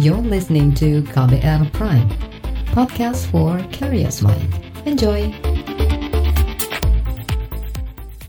You're 0.00 0.24
listening 0.24 0.72
to 0.80 1.04
KBR 1.12 1.68
Prime, 1.76 2.08
podcast 2.72 3.28
for 3.28 3.60
curious 3.68 4.24
mind. 4.24 4.48
Enjoy! 4.88 5.28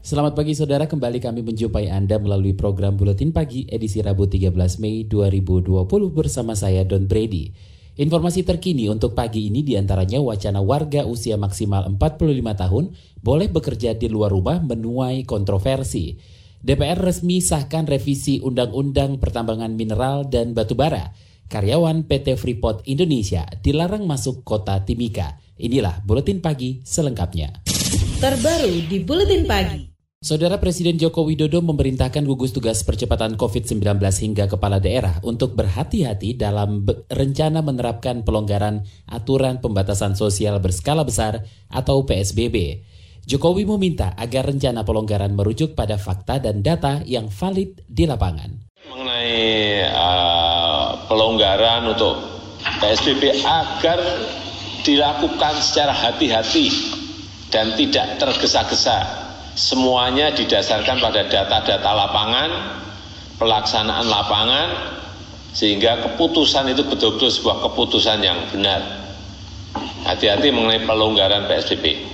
Selamat 0.03 0.35
pagi 0.35 0.59
saudara, 0.59 0.91
kembali 0.91 1.23
kami 1.23 1.39
menjumpai 1.39 1.87
Anda 1.87 2.19
melalui 2.19 2.51
program 2.51 2.99
Buletin 2.99 3.31
Pagi 3.31 3.63
edisi 3.71 4.03
Rabu 4.03 4.27
13 4.27 4.51
Mei 4.83 5.07
2020 5.07 5.87
bersama 6.11 6.51
saya 6.51 6.83
Don 6.83 7.07
Brady. 7.07 7.55
Informasi 7.95 8.43
terkini 8.43 8.91
untuk 8.91 9.15
pagi 9.15 9.47
ini 9.47 9.63
di 9.63 9.79
antaranya 9.79 10.19
wacana 10.19 10.59
warga 10.59 11.07
usia 11.07 11.39
maksimal 11.39 11.87
45 11.95 12.43
tahun 12.59 12.91
boleh 13.23 13.47
bekerja 13.47 13.95
di 13.95 14.11
luar 14.11 14.35
rumah 14.35 14.59
menuai 14.59 15.23
kontroversi. 15.23 16.19
DPR 16.59 16.99
resmi 16.99 17.39
sahkan 17.39 17.87
revisi 17.87 18.43
Undang-Undang 18.43 19.15
Pertambangan 19.23 19.71
Mineral 19.71 20.27
dan 20.27 20.51
Batubara 20.51 21.31
karyawan 21.51 22.05
PT 22.07 22.39
Freeport 22.39 22.83
Indonesia 22.87 23.47
dilarang 23.63 24.03
masuk 24.03 24.43
kota 24.45 24.83
Timika. 24.83 25.39
Inilah 25.59 26.01
Buletin 26.03 26.43
Pagi 26.43 26.83
selengkapnya. 26.83 27.63
Terbaru 28.19 28.87
di 28.87 28.97
Buletin 29.03 29.43
Pagi. 29.47 29.93
Saudara 30.23 30.55
Presiden 30.55 30.95
Joko 30.95 31.27
Widodo 31.27 31.59
memerintahkan 31.59 32.23
gugus 32.23 32.55
tugas 32.55 32.79
percepatan 32.87 33.35
COVID-19 33.35 33.99
hingga 33.99 34.47
kepala 34.47 34.79
daerah 34.79 35.19
untuk 35.19 35.51
berhati-hati 35.59 36.39
dalam 36.39 36.87
rencana 37.11 37.59
menerapkan 37.59 38.23
pelonggaran 38.23 38.87
aturan 39.11 39.59
pembatasan 39.59 40.15
sosial 40.15 40.63
berskala 40.63 41.03
besar 41.03 41.43
atau 41.67 42.07
PSBB. 42.07 42.87
Jokowi 43.27 43.67
meminta 43.67 44.15
agar 44.15 44.47
rencana 44.47 44.87
pelonggaran 44.87 45.35
merujuk 45.35 45.75
pada 45.75 45.99
fakta 45.99 46.39
dan 46.39 46.63
data 46.63 47.03
yang 47.03 47.27
valid 47.27 47.83
di 47.91 48.07
lapangan 48.07 48.63
mengenai 48.91 49.87
uh, 49.95 50.62
pelonggaran 51.13 51.93
untuk 51.93 52.17
PSBB 52.81 53.45
agar 53.45 54.01
dilakukan 54.81 55.53
secara 55.61 55.93
hati-hati 55.93 56.73
dan 57.53 57.77
tidak 57.77 58.17
tergesa-gesa. 58.17 59.21
Semuanya 59.53 60.33
didasarkan 60.33 60.97
pada 60.97 61.29
data-data 61.29 61.91
lapangan, 61.93 62.49
pelaksanaan 63.37 64.09
lapangan, 64.09 64.67
sehingga 65.53 66.01
keputusan 66.01 66.73
itu 66.73 66.81
betul-betul 66.81 67.29
sebuah 67.29 67.61
keputusan 67.69 68.17
yang 68.25 68.41
benar. 68.49 68.81
Hati-hati 70.09 70.49
mengenai 70.49 70.81
pelonggaran 70.89 71.45
PSBB. 71.45 72.09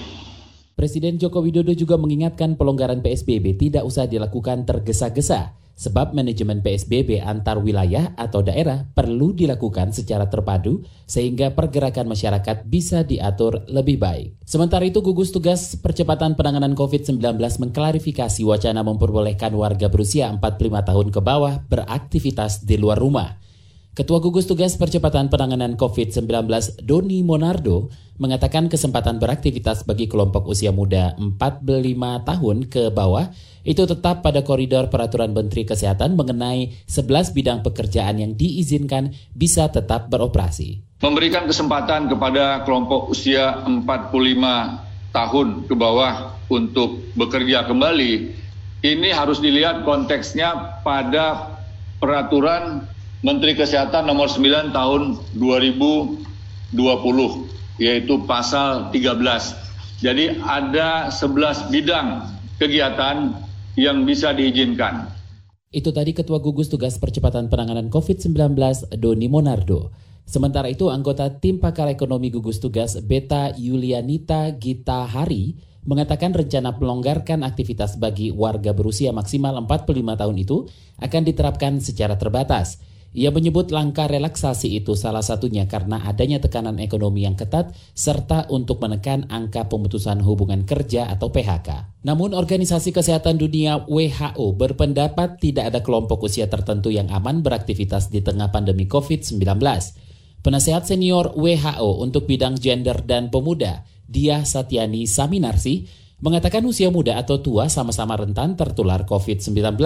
Presiden 0.76 1.16
Joko 1.16 1.40
Widodo 1.40 1.72
juga 1.72 1.95
mengingatkan 1.95 2.60
pelonggaran 2.60 3.00
PSBB 3.00 3.56
tidak 3.56 3.88
usah 3.88 4.08
dilakukan 4.08 4.68
tergesa-gesa 4.68 5.56
Sebab 5.80 6.12
manajemen 6.12 6.60
PSBB 6.60 7.24
antar 7.24 7.56
wilayah 7.64 8.12
atau 8.20 8.44
daerah 8.44 8.84
perlu 8.92 9.32
dilakukan 9.32 9.96
secara 9.96 10.28
terpadu 10.28 10.84
sehingga 11.08 11.56
pergerakan 11.56 12.12
masyarakat 12.12 12.68
bisa 12.68 13.08
diatur 13.08 13.64
lebih 13.72 13.96
baik. 13.96 14.44
Sementara 14.44 14.84
itu 14.84 15.00
gugus 15.00 15.32
tugas 15.32 15.80
percepatan 15.80 16.36
penanganan 16.36 16.76
COVID-19 16.76 17.24
mengklarifikasi 17.40 18.44
wacana 18.44 18.84
memperbolehkan 18.84 19.56
warga 19.56 19.88
berusia 19.88 20.28
45 20.36 20.84
tahun 20.84 21.08
ke 21.16 21.20
bawah 21.24 21.64
beraktivitas 21.72 22.68
di 22.68 22.76
luar 22.76 23.00
rumah. 23.00 23.40
Ketua 24.00 24.24
Gugus 24.24 24.48
Tugas 24.48 24.80
Percepatan 24.80 25.28
Penanganan 25.28 25.76
COVID-19 25.76 26.24
Doni 26.88 27.20
Monardo 27.20 27.92
mengatakan 28.16 28.72
kesempatan 28.72 29.20
beraktivitas 29.20 29.84
bagi 29.84 30.08
kelompok 30.08 30.48
usia 30.48 30.72
muda 30.72 31.20
45 31.20 31.68
tahun 32.24 32.58
ke 32.72 32.96
bawah 32.96 33.28
itu 33.70 33.86
tetap 33.86 34.25
pada 34.25 34.42
koridor 34.42 34.89
peraturan 34.89 35.30
Menteri 35.30 35.62
Kesehatan 35.62 36.17
mengenai 36.17 36.73
11 36.89 37.38
bidang 37.38 37.62
pekerjaan 37.62 38.17
yang 38.17 38.34
diizinkan 38.34 39.14
bisa 39.38 39.70
tetap 39.70 40.09
beroperasi. 40.09 40.81
Memberikan 41.06 41.45
kesempatan 41.45 42.09
kepada 42.09 42.66
kelompok 42.66 43.14
usia 43.14 43.61
45 43.61 45.14
tahun 45.14 45.48
ke 45.70 45.76
bawah 45.78 46.34
untuk 46.50 47.14
bekerja 47.14 47.70
kembali, 47.70 48.11
ini 48.82 49.10
harus 49.14 49.38
dilihat 49.38 49.86
konteksnya 49.86 50.82
pada 50.82 51.54
peraturan 52.02 52.89
Menteri 53.21 53.54
Kesehatan 53.54 54.10
nomor 54.10 54.33
9 54.33 54.73
tahun 54.73 55.21
2020 55.38 56.73
yaitu 57.77 58.17
pasal 58.26 58.89
13. 58.89 60.02
Jadi 60.02 60.42
ada 60.42 61.14
11 61.14 61.70
bidang 61.70 62.26
kegiatan 62.58 63.45
yang 63.80 64.04
bisa 64.04 64.36
diizinkan. 64.36 65.08
Itu 65.72 65.95
tadi 65.95 66.12
Ketua 66.12 66.44
Gugus 66.44 66.67
Tugas 66.67 67.00
Percepatan 67.00 67.48
Penanganan 67.48 67.88
COVID-19 67.88 68.36
Doni 69.00 69.32
Monardo. 69.32 69.95
Sementara 70.28 70.67
itu 70.70 70.92
anggota 70.92 71.26
tim 71.42 71.58
pakar 71.58 71.89
ekonomi 71.89 72.30
gugus 72.30 72.62
tugas 72.62 73.02
Beta 73.02 73.50
Yulianita 73.58 74.54
Gita 74.62 75.10
Hari 75.10 75.58
mengatakan 75.89 76.38
rencana 76.38 76.78
melonggarkan 76.78 77.42
aktivitas 77.42 77.98
bagi 77.98 78.30
warga 78.30 78.70
berusia 78.78 79.10
maksimal 79.10 79.58
45 79.66 79.89
tahun 80.22 80.36
itu 80.38 80.70
akan 81.02 81.22
diterapkan 81.26 81.82
secara 81.82 82.14
terbatas. 82.14 82.78
Ia 83.09 83.33
menyebut 83.33 83.73
langkah 83.73 84.05
relaksasi 84.05 84.70
itu 84.77 84.93
salah 84.93 85.25
satunya 85.25 85.65
karena 85.65 86.05
adanya 86.05 86.37
tekanan 86.37 86.77
ekonomi 86.77 87.25
yang 87.25 87.33
ketat 87.33 87.73
serta 87.97 88.45
untuk 88.53 88.77
menekan 88.86 89.25
angka 89.33 89.65
pemutusan 89.65 90.21
hubungan 90.21 90.61
kerja 90.61 91.09
atau 91.09 91.33
PHK. 91.33 91.99
Namun 92.05 92.37
Organisasi 92.37 92.93
Kesehatan 92.93 93.42
Dunia 93.42 93.81
WHO 93.89 94.53
berpendapat 94.53 95.42
tidak 95.42 95.73
ada 95.73 95.81
kelompok 95.81 96.30
usia 96.30 96.45
tertentu 96.45 96.93
yang 96.93 97.09
aman 97.09 97.42
beraktivitas 97.42 98.14
di 98.14 98.21
tengah 98.21 98.53
pandemi 98.53 98.86
COVID-19. 98.86 99.41
Penasehat 100.45 100.86
senior 100.86 101.33
WHO 101.33 102.05
untuk 102.05 102.30
bidang 102.30 102.61
gender 102.61 103.02
dan 103.02 103.33
pemuda, 103.33 103.89
Dia 104.05 104.45
Satyani 104.45 105.09
Saminarsi, 105.09 105.89
mengatakan 106.21 106.61
usia 106.61 106.93
muda 106.93 107.17
atau 107.17 107.41
tua 107.41 107.73
sama-sama 107.73 108.15
rentan 108.21 108.53
tertular 108.53 109.03
COVID-19. 109.09 109.81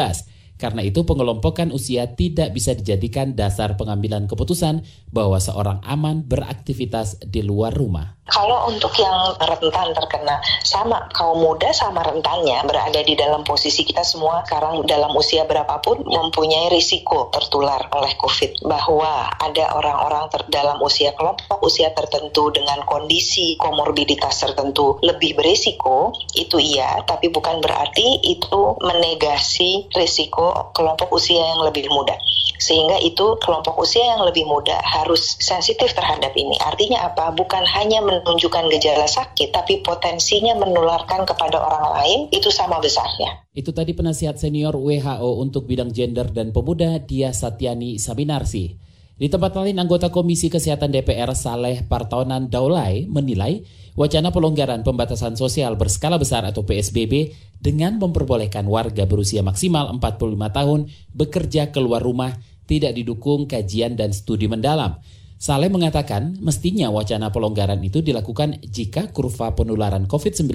Karena 0.57 0.85
itu 0.85 1.03
pengelompokan 1.03 1.73
usia 1.75 2.13
tidak 2.15 2.53
bisa 2.55 2.71
dijadikan 2.77 3.35
dasar 3.35 3.75
pengambilan 3.75 4.29
keputusan 4.31 4.85
bahwa 5.11 5.37
seorang 5.41 5.83
aman 5.83 6.23
beraktivitas 6.23 7.19
di 7.25 7.43
luar 7.43 7.75
rumah. 7.75 8.15
Kalau 8.23 8.71
untuk 8.71 8.95
yang 8.95 9.35
rentan 9.35 9.91
terkena 9.91 10.39
sama 10.63 11.11
kaum 11.11 11.43
muda 11.43 11.75
sama 11.75 12.07
rentannya 12.07 12.63
berada 12.63 13.03
di 13.03 13.19
dalam 13.19 13.43
posisi 13.43 13.83
kita 13.83 13.99
semua 14.07 14.47
sekarang 14.47 14.87
dalam 14.87 15.11
usia 15.11 15.43
berapapun 15.43 16.07
mempunyai 16.07 16.71
risiko 16.71 17.27
tertular 17.35 17.91
oleh 17.91 18.15
COVID 18.15 18.63
bahwa 18.63 19.27
ada 19.27 19.75
orang-orang 19.75 20.31
dalam 20.47 20.79
usia 20.79 21.11
kelompok 21.19 21.59
usia 21.67 21.91
tertentu 21.91 22.47
dengan 22.55 22.87
kondisi 22.87 23.59
komorbiditas 23.59 24.39
tertentu 24.39 25.03
lebih 25.03 25.35
berisiko 25.35 26.15
itu 26.31 26.63
iya 26.63 27.03
tapi 27.03 27.27
bukan 27.27 27.59
berarti 27.59 28.23
itu 28.23 28.79
menegasi 28.79 29.91
risiko 29.91 30.42
kelompok 30.75 31.13
usia 31.15 31.39
yang 31.39 31.61
lebih 31.63 31.87
muda 31.93 32.17
sehingga 32.63 32.95
itu 33.03 33.35
kelompok 33.43 33.75
usia 33.75 34.15
yang 34.15 34.23
lebih 34.23 34.47
muda 34.47 34.79
harus 34.79 35.35
sensitif 35.43 35.91
terhadap 35.91 36.31
ini. 36.31 36.55
Artinya 36.63 37.11
apa? 37.11 37.35
Bukan 37.35 37.67
hanya 37.67 37.99
menunjukkan 37.99 38.71
gejala 38.71 39.03
sakit, 39.03 39.51
tapi 39.51 39.83
potensinya 39.83 40.55
menularkan 40.55 41.27
kepada 41.27 41.59
orang 41.59 41.85
lain 41.99 42.19
itu 42.31 42.47
sama 42.47 42.79
besarnya. 42.79 43.43
Itu 43.51 43.75
tadi 43.75 43.91
penasihat 43.91 44.39
senior 44.39 44.79
WHO 44.79 45.43
untuk 45.43 45.67
bidang 45.67 45.91
gender 45.91 46.31
dan 46.31 46.55
pemuda 46.55 47.03
Dia 47.03 47.35
Satyani 47.35 47.99
Sabinarsi. 47.99 48.79
Di 49.13 49.29
tempat 49.29 49.53
lain, 49.53 49.77
anggota 49.77 50.09
Komisi 50.09 50.49
Kesehatan 50.49 50.89
DPR 50.89 51.35
Saleh 51.37 51.85
Partonan 51.85 52.49
Daulay 52.49 53.05
menilai 53.05 53.61
wacana 53.93 54.33
pelonggaran 54.33 54.81
pembatasan 54.81 55.37
sosial 55.37 55.77
berskala 55.77 56.17
besar 56.17 56.45
atau 56.45 56.65
PSBB 56.65 57.33
dengan 57.61 58.01
memperbolehkan 58.01 58.65
warga 58.67 59.07
berusia 59.07 59.45
maksimal 59.45 59.93
45 59.97 60.57
tahun 60.57 60.79
bekerja 61.15 61.71
keluar 61.71 62.01
rumah 62.03 62.35
tidak 62.65 62.95
didukung 62.95 63.45
kajian 63.45 63.95
dan 63.99 64.15
studi 64.15 64.49
mendalam. 64.49 64.97
Saleh 65.43 65.67
mengatakan 65.67 66.39
mestinya 66.39 66.87
wacana 66.87 67.27
pelonggaran 67.27 67.83
itu 67.83 67.99
dilakukan 67.99 68.63
jika 68.63 69.11
kurva 69.11 69.51
penularan 69.51 70.07
COVID-19 70.07 70.47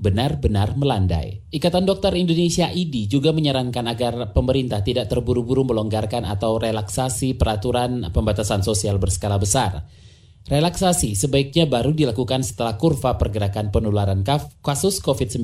benar-benar 0.00 0.80
melandai. 0.80 1.44
Ikatan 1.52 1.84
Dokter 1.84 2.16
Indonesia 2.16 2.72
IDI 2.72 3.04
juga 3.04 3.36
menyarankan 3.36 3.84
agar 3.84 4.32
pemerintah 4.32 4.80
tidak 4.80 5.12
terburu-buru 5.12 5.68
melonggarkan 5.68 6.24
atau 6.24 6.56
relaksasi 6.56 7.36
peraturan 7.36 8.08
pembatasan 8.16 8.64
sosial 8.64 8.96
berskala 8.96 9.36
besar. 9.36 9.84
Relaksasi 10.44 11.16
sebaiknya 11.16 11.64
baru 11.64 11.96
dilakukan 11.96 12.44
setelah 12.44 12.76
kurva 12.76 13.16
pergerakan 13.16 13.72
penularan 13.72 14.20
kasus 14.60 15.00
COVID-19 15.00 15.40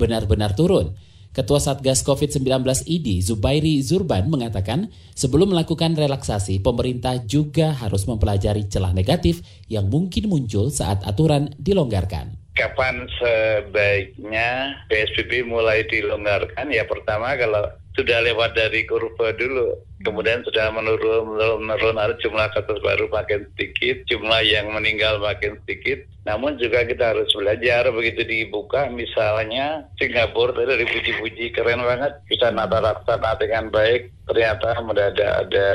benar-benar 0.00 0.56
turun. 0.56 0.96
Ketua 1.34 1.58
Satgas 1.58 2.06
COVID-19 2.06 2.62
ID 2.86 3.18
Zubairi 3.20 3.82
Zurban 3.82 4.30
mengatakan, 4.30 4.88
sebelum 5.18 5.50
melakukan 5.50 5.98
relaksasi, 5.98 6.62
pemerintah 6.62 7.20
juga 7.26 7.74
harus 7.74 8.06
mempelajari 8.06 8.70
celah 8.70 8.94
negatif 8.94 9.42
yang 9.66 9.90
mungkin 9.90 10.30
muncul 10.30 10.70
saat 10.70 11.02
aturan 11.02 11.50
dilonggarkan. 11.58 12.43
Kapan 12.54 13.10
sebaiknya 13.18 14.78
PSBB 14.86 15.42
mulai 15.42 15.82
dilonggarkan? 15.90 16.70
Ya 16.70 16.86
pertama 16.86 17.34
kalau 17.34 17.66
sudah 17.98 18.22
lewat 18.22 18.54
dari 18.54 18.86
kurva 18.86 19.34
dulu. 19.34 19.74
Kemudian 20.06 20.46
sudah 20.46 20.70
menurun, 20.70 21.34
menurun, 21.34 21.60
menurun 21.66 21.98
ada 21.98 22.14
jumlah 22.22 22.50
kasus 22.54 22.78
baru 22.82 23.10
makin 23.10 23.46
sedikit, 23.54 24.06
jumlah 24.06 24.42
yang 24.46 24.70
meninggal 24.70 25.18
makin 25.18 25.58
sedikit. 25.64 26.06
Namun 26.24 26.56
juga 26.56 26.88
kita 26.88 27.12
harus 27.12 27.28
belajar 27.36 27.84
begitu 27.92 28.24
dibuka 28.24 28.88
misalnya 28.88 29.84
Singapura 30.00 30.56
tadi 30.56 30.84
dipuji-puji 30.84 31.52
keren 31.52 31.84
banget. 31.84 32.16
Bisa 32.24 32.48
nata 32.48 32.80
laksana 32.80 33.36
dengan 33.36 33.68
baik 33.68 34.08
ternyata 34.24 34.80
mendadak 34.80 35.44
ada 35.44 35.68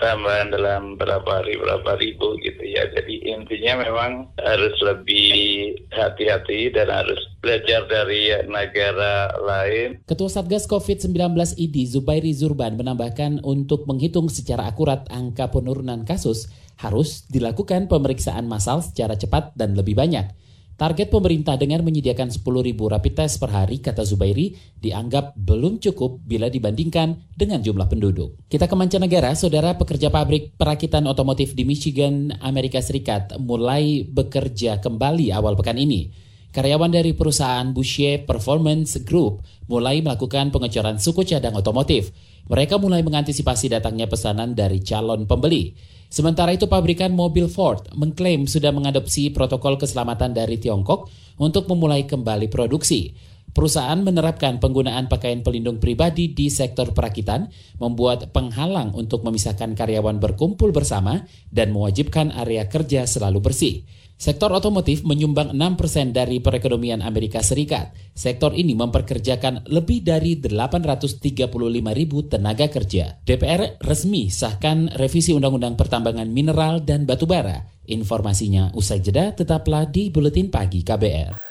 tambahan 0.00 0.48
dalam 0.48 0.96
berapa 0.96 1.44
hari 1.44 1.60
berapa 1.60 2.00
ribu 2.00 2.40
gitu 2.40 2.64
ya. 2.64 2.88
Jadi 2.88 3.20
intinya 3.28 3.84
memang 3.84 4.32
harus 4.40 4.72
lebih 4.80 5.76
hati-hati 5.92 6.72
dan 6.72 6.88
harus 6.88 7.20
belajar 7.44 7.84
dari 7.86 8.32
negara 8.48 9.36
lain. 9.44 10.00
Ketua 10.08 10.32
Satgas 10.32 10.64
COVID-19 10.64 11.36
ID 11.60 11.84
Zubairi 11.84 12.32
Zurban 12.32 12.80
menambahkan 12.80 13.44
untuk 13.44 13.84
menghitung 13.84 14.32
secara 14.32 14.72
akurat 14.72 15.04
angka 15.12 15.52
penurunan 15.52 16.08
kasus 16.08 16.48
harus 16.82 17.24
dilakukan 17.30 17.86
pemeriksaan 17.86 18.50
massal 18.50 18.82
secara 18.82 19.14
cepat 19.14 19.54
dan 19.54 19.78
lebih 19.78 19.94
banyak 19.94 20.34
Target 20.82 21.14
pemerintah 21.14 21.54
dengan 21.54 21.84
menyediakan 21.86 22.32
10.000 22.32 22.74
rapid 22.74 23.12
test 23.14 23.38
per 23.38 23.54
hari, 23.54 23.78
kata 23.78 24.02
Zubairi, 24.02 24.56
dianggap 24.82 25.36
belum 25.38 25.78
cukup 25.78 26.24
bila 26.26 26.50
dibandingkan 26.50 27.22
dengan 27.36 27.62
jumlah 27.62 27.86
penduduk. 27.86 28.34
Kita 28.50 28.66
ke 28.66 28.74
mancanegara, 28.74 29.30
saudara 29.38 29.78
pekerja 29.78 30.10
pabrik 30.10 30.58
perakitan 30.58 31.06
otomotif 31.06 31.54
di 31.54 31.62
Michigan, 31.62 32.34
Amerika 32.42 32.82
Serikat 32.82 33.36
mulai 33.38 34.02
bekerja 34.08 34.82
kembali 34.82 35.30
awal 35.30 35.54
pekan 35.54 35.78
ini. 35.78 36.10
Karyawan 36.50 36.90
dari 36.90 37.14
perusahaan 37.14 37.70
Boucher 37.70 38.26
Performance 38.26 39.06
Group 39.06 39.46
mulai 39.70 40.02
melakukan 40.02 40.50
pengecoran 40.50 40.98
suku 40.98 41.22
cadang 41.22 41.54
otomotif. 41.54 42.10
Mereka 42.50 42.82
mulai 42.82 43.06
mengantisipasi 43.06 43.70
datangnya 43.70 44.10
pesanan 44.10 44.58
dari 44.58 44.82
calon 44.82 45.30
pembeli. 45.30 45.78
Sementara 46.12 46.52
itu 46.52 46.68
pabrikan 46.68 47.16
mobil 47.16 47.48
Ford 47.48 47.88
mengklaim 47.96 48.44
sudah 48.44 48.68
mengadopsi 48.68 49.32
protokol 49.32 49.80
keselamatan 49.80 50.36
dari 50.36 50.60
Tiongkok 50.60 51.08
untuk 51.40 51.64
memulai 51.72 52.04
kembali 52.04 52.52
produksi. 52.52 53.16
Perusahaan 53.56 53.96
menerapkan 53.96 54.60
penggunaan 54.60 55.08
pakaian 55.08 55.40
pelindung 55.40 55.80
pribadi 55.80 56.28
di 56.28 56.52
sektor 56.52 56.92
perakitan, 56.92 57.48
membuat 57.80 58.28
penghalang 58.28 58.92
untuk 58.92 59.24
memisahkan 59.24 59.72
karyawan 59.72 60.20
berkumpul 60.20 60.68
bersama, 60.68 61.24
dan 61.48 61.72
mewajibkan 61.72 62.28
area 62.32 62.68
kerja 62.68 63.08
selalu 63.08 63.40
bersih. 63.40 63.84
Sektor 64.22 64.54
otomotif 64.54 65.02
menyumbang 65.02 65.50
6% 65.50 66.14
dari 66.14 66.38
perekonomian 66.38 67.02
Amerika 67.02 67.42
Serikat. 67.42 67.90
Sektor 68.14 68.54
ini 68.54 68.70
memperkerjakan 68.78 69.66
lebih 69.66 70.06
dari 70.06 70.38
835 70.38 71.50
ribu 71.90 72.22
tenaga 72.30 72.70
kerja. 72.70 73.18
DPR 73.26 73.82
resmi 73.82 74.30
sahkan 74.30 74.94
revisi 74.94 75.34
Undang-Undang 75.34 75.74
Pertambangan 75.74 76.30
Mineral 76.30 76.86
dan 76.86 77.02
Batubara. 77.02 77.66
Informasinya 77.90 78.70
usai 78.78 79.02
jeda 79.02 79.34
tetaplah 79.34 79.90
di 79.90 80.06
Buletin 80.14 80.54
Pagi 80.54 80.86
KBR. 80.86 81.42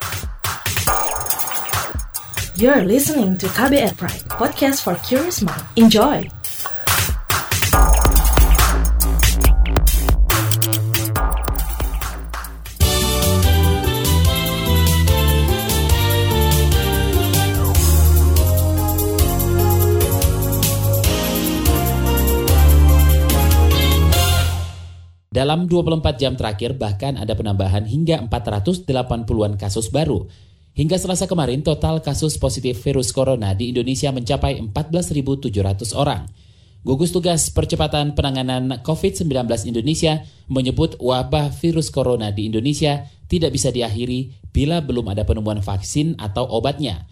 You're 2.56 2.88
listening 2.88 3.36
to 3.44 3.52
KBR 3.52 4.00
Pride, 4.00 4.24
podcast 4.32 4.88
for 4.88 4.96
curious 5.04 5.44
mind. 5.44 5.68
Enjoy! 5.76 6.41
Dalam 25.42 25.66
24 25.66 26.22
jam 26.22 26.38
terakhir 26.38 26.78
bahkan 26.78 27.18
ada 27.18 27.34
penambahan 27.34 27.90
hingga 27.90 28.22
480-an 28.30 29.58
kasus 29.58 29.90
baru. 29.90 30.30
Hingga 30.78 31.02
selasa 31.02 31.26
kemarin 31.26 31.66
total 31.66 31.98
kasus 32.06 32.38
positif 32.38 32.78
virus 32.86 33.10
corona 33.10 33.58
di 33.58 33.74
Indonesia 33.74 34.14
mencapai 34.14 34.62
14.700 34.62 35.98
orang. 35.98 36.30
Gugus 36.86 37.10
Tugas 37.10 37.50
Percepatan 37.50 38.14
Penanganan 38.14 38.86
COVID-19 38.86 39.50
Indonesia 39.66 40.22
menyebut 40.46 41.02
wabah 41.02 41.50
virus 41.58 41.90
corona 41.90 42.30
di 42.30 42.46
Indonesia 42.46 43.10
tidak 43.26 43.58
bisa 43.58 43.74
diakhiri 43.74 44.54
bila 44.54 44.78
belum 44.78 45.10
ada 45.10 45.26
penemuan 45.26 45.66
vaksin 45.66 46.22
atau 46.22 46.46
obatnya. 46.54 47.10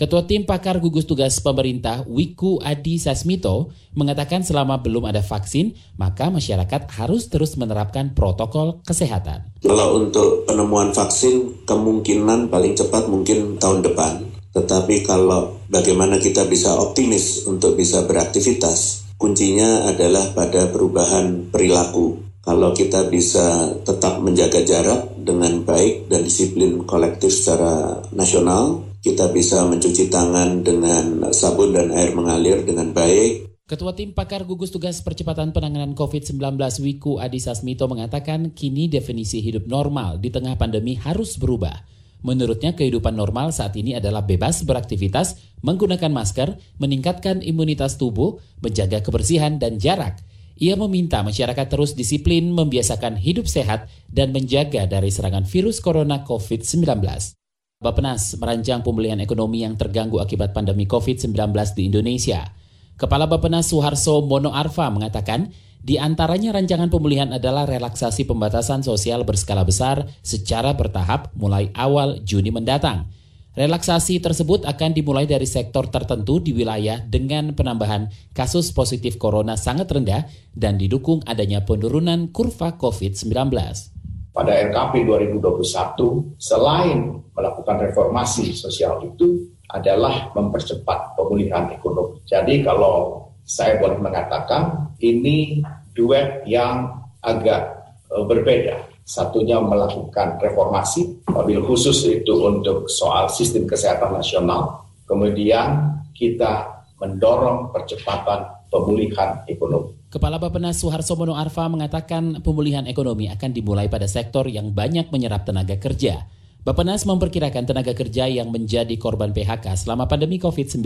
Ketua 0.00 0.24
Tim 0.24 0.48
Pakar 0.48 0.80
Gugus 0.80 1.04
Tugas 1.04 1.44
Pemerintah 1.44 2.08
Wiku 2.08 2.56
Adi 2.64 2.96
Sasmito 2.96 3.68
mengatakan 3.92 4.40
selama 4.40 4.80
belum 4.80 5.04
ada 5.04 5.20
vaksin, 5.20 5.76
maka 6.00 6.32
masyarakat 6.32 6.88
harus 6.96 7.28
terus 7.28 7.60
menerapkan 7.60 8.16
protokol 8.16 8.80
kesehatan. 8.80 9.52
Kalau 9.60 10.00
untuk 10.00 10.48
penemuan 10.48 10.96
vaksin, 10.96 11.68
kemungkinan 11.68 12.48
paling 12.48 12.72
cepat 12.72 13.12
mungkin 13.12 13.60
tahun 13.60 13.84
depan. 13.84 14.24
Tetapi 14.56 15.04
kalau 15.04 15.68
bagaimana 15.68 16.16
kita 16.16 16.48
bisa 16.48 16.80
optimis 16.80 17.44
untuk 17.44 17.76
bisa 17.76 18.00
beraktivitas, 18.08 19.04
kuncinya 19.20 19.84
adalah 19.84 20.32
pada 20.32 20.72
perubahan 20.72 21.52
perilaku. 21.52 22.24
Kalau 22.40 22.72
kita 22.72 23.12
bisa 23.12 23.76
tetap 23.84 24.16
menjaga 24.24 24.64
jarak 24.64 25.12
dengan 25.20 25.60
baik 25.60 26.08
dan 26.08 26.24
disiplin 26.24 26.88
kolektif 26.88 27.36
secara 27.36 28.00
nasional, 28.16 28.89
kita 29.00 29.32
bisa 29.32 29.64
mencuci 29.64 30.12
tangan 30.12 30.60
dengan 30.60 31.32
sabun 31.32 31.72
dan 31.72 31.88
air 31.96 32.12
mengalir 32.12 32.60
dengan 32.68 32.92
baik. 32.92 33.48
Ketua 33.64 33.94
Tim 33.96 34.12
Pakar 34.12 34.44
Gugus 34.44 34.74
Tugas 34.74 35.00
Percepatan 35.00 35.54
Penanganan 35.56 35.96
COVID-19 35.96 36.36
Wiku 36.84 37.16
Adi 37.16 37.38
Sasmito 37.40 37.86
mengatakan 37.86 38.52
kini 38.52 38.90
definisi 38.90 39.40
hidup 39.40 39.64
normal 39.70 40.18
di 40.18 40.28
tengah 40.28 40.58
pandemi 40.58 40.98
harus 40.98 41.38
berubah. 41.38 41.86
Menurutnya 42.20 42.76
kehidupan 42.76 43.16
normal 43.16 43.54
saat 43.56 43.72
ini 43.80 43.96
adalah 43.96 44.20
bebas 44.20 44.66
beraktivitas, 44.68 45.40
menggunakan 45.64 46.12
masker, 46.12 46.60
meningkatkan 46.76 47.40
imunitas 47.40 47.96
tubuh, 47.96 48.36
menjaga 48.60 49.00
kebersihan 49.00 49.56
dan 49.56 49.80
jarak. 49.80 50.20
Ia 50.60 50.76
meminta 50.76 51.24
masyarakat 51.24 51.66
terus 51.72 51.96
disiplin 51.96 52.52
membiasakan 52.52 53.16
hidup 53.16 53.48
sehat 53.48 53.88
dan 54.12 54.36
menjaga 54.36 54.84
dari 54.84 55.08
serangan 55.08 55.48
virus 55.48 55.80
corona 55.80 56.20
COVID-19. 56.28 57.39
Bapenas 57.80 58.36
merancang 58.36 58.84
pemulihan 58.84 59.16
ekonomi 59.24 59.64
yang 59.64 59.72
terganggu 59.72 60.20
akibat 60.20 60.52
pandemi 60.52 60.84
COVID-19 60.84 61.32
di 61.72 61.88
Indonesia. 61.88 62.52
Kepala 63.00 63.24
Bapenas 63.24 63.72
Suharso 63.72 64.20
Mono 64.20 64.52
Arfa 64.52 64.92
mengatakan, 64.92 65.48
di 65.80 65.96
antaranya 65.96 66.52
rancangan 66.52 66.92
pemulihan 66.92 67.32
adalah 67.32 67.64
relaksasi 67.64 68.28
pembatasan 68.28 68.84
sosial 68.84 69.24
berskala 69.24 69.64
besar 69.64 70.04
secara 70.20 70.76
bertahap 70.76 71.32
mulai 71.32 71.72
awal 71.72 72.20
Juni 72.20 72.52
mendatang. 72.52 73.08
Relaksasi 73.56 74.20
tersebut 74.20 74.68
akan 74.68 74.92
dimulai 74.92 75.24
dari 75.24 75.48
sektor 75.48 75.88
tertentu 75.88 76.36
di 76.36 76.52
wilayah 76.52 77.00
dengan 77.00 77.56
penambahan 77.56 78.12
kasus 78.36 78.76
positif 78.76 79.16
corona 79.16 79.56
sangat 79.56 79.88
rendah 79.88 80.28
dan 80.52 80.76
didukung 80.76 81.24
adanya 81.24 81.64
penurunan 81.64 82.28
kurva 82.28 82.76
COVID-19 82.76 83.96
pada 84.30 84.54
RKP 84.54 85.06
2021 85.06 86.38
selain 86.38 87.18
melakukan 87.34 87.76
reformasi 87.82 88.54
sosial 88.54 89.02
itu 89.02 89.50
adalah 89.70 90.30
mempercepat 90.34 91.14
pemulihan 91.14 91.70
ekonomi. 91.70 92.22
Jadi 92.26 92.62
kalau 92.62 93.26
saya 93.46 93.78
boleh 93.82 93.98
mengatakan 93.98 94.94
ini 95.02 95.62
duet 95.94 96.46
yang 96.46 97.02
agak 97.22 97.90
uh, 98.10 98.24
berbeda. 98.26 98.86
Satunya 99.02 99.58
melakukan 99.58 100.38
reformasi, 100.38 101.26
mobil 101.26 101.58
khusus 101.66 102.06
itu 102.06 102.30
untuk 102.46 102.86
soal 102.86 103.26
sistem 103.26 103.66
kesehatan 103.66 104.14
nasional. 104.14 104.86
Kemudian 105.02 105.98
kita 106.14 106.86
mendorong 107.02 107.74
percepatan 107.74 108.46
pemulihan 108.70 109.42
ekonomi. 109.50 109.99
Kepala 110.10 110.42
Bapenas 110.42 110.82
Suharso 110.82 111.14
Mono 111.14 111.38
Arfa 111.38 111.70
mengatakan 111.70 112.42
pemulihan 112.42 112.82
ekonomi 112.90 113.30
akan 113.30 113.54
dimulai 113.54 113.86
pada 113.86 114.10
sektor 114.10 114.42
yang 114.50 114.74
banyak 114.74 115.06
menyerap 115.14 115.46
tenaga 115.46 115.78
kerja. 115.78 116.26
Bapenas 116.66 117.06
memperkirakan 117.06 117.62
tenaga 117.62 117.94
kerja 117.94 118.26
yang 118.26 118.50
menjadi 118.50 118.90
korban 118.98 119.30
PHK 119.30 119.70
selama 119.78 120.10
pandemi 120.10 120.42
COVID-19 120.42 120.82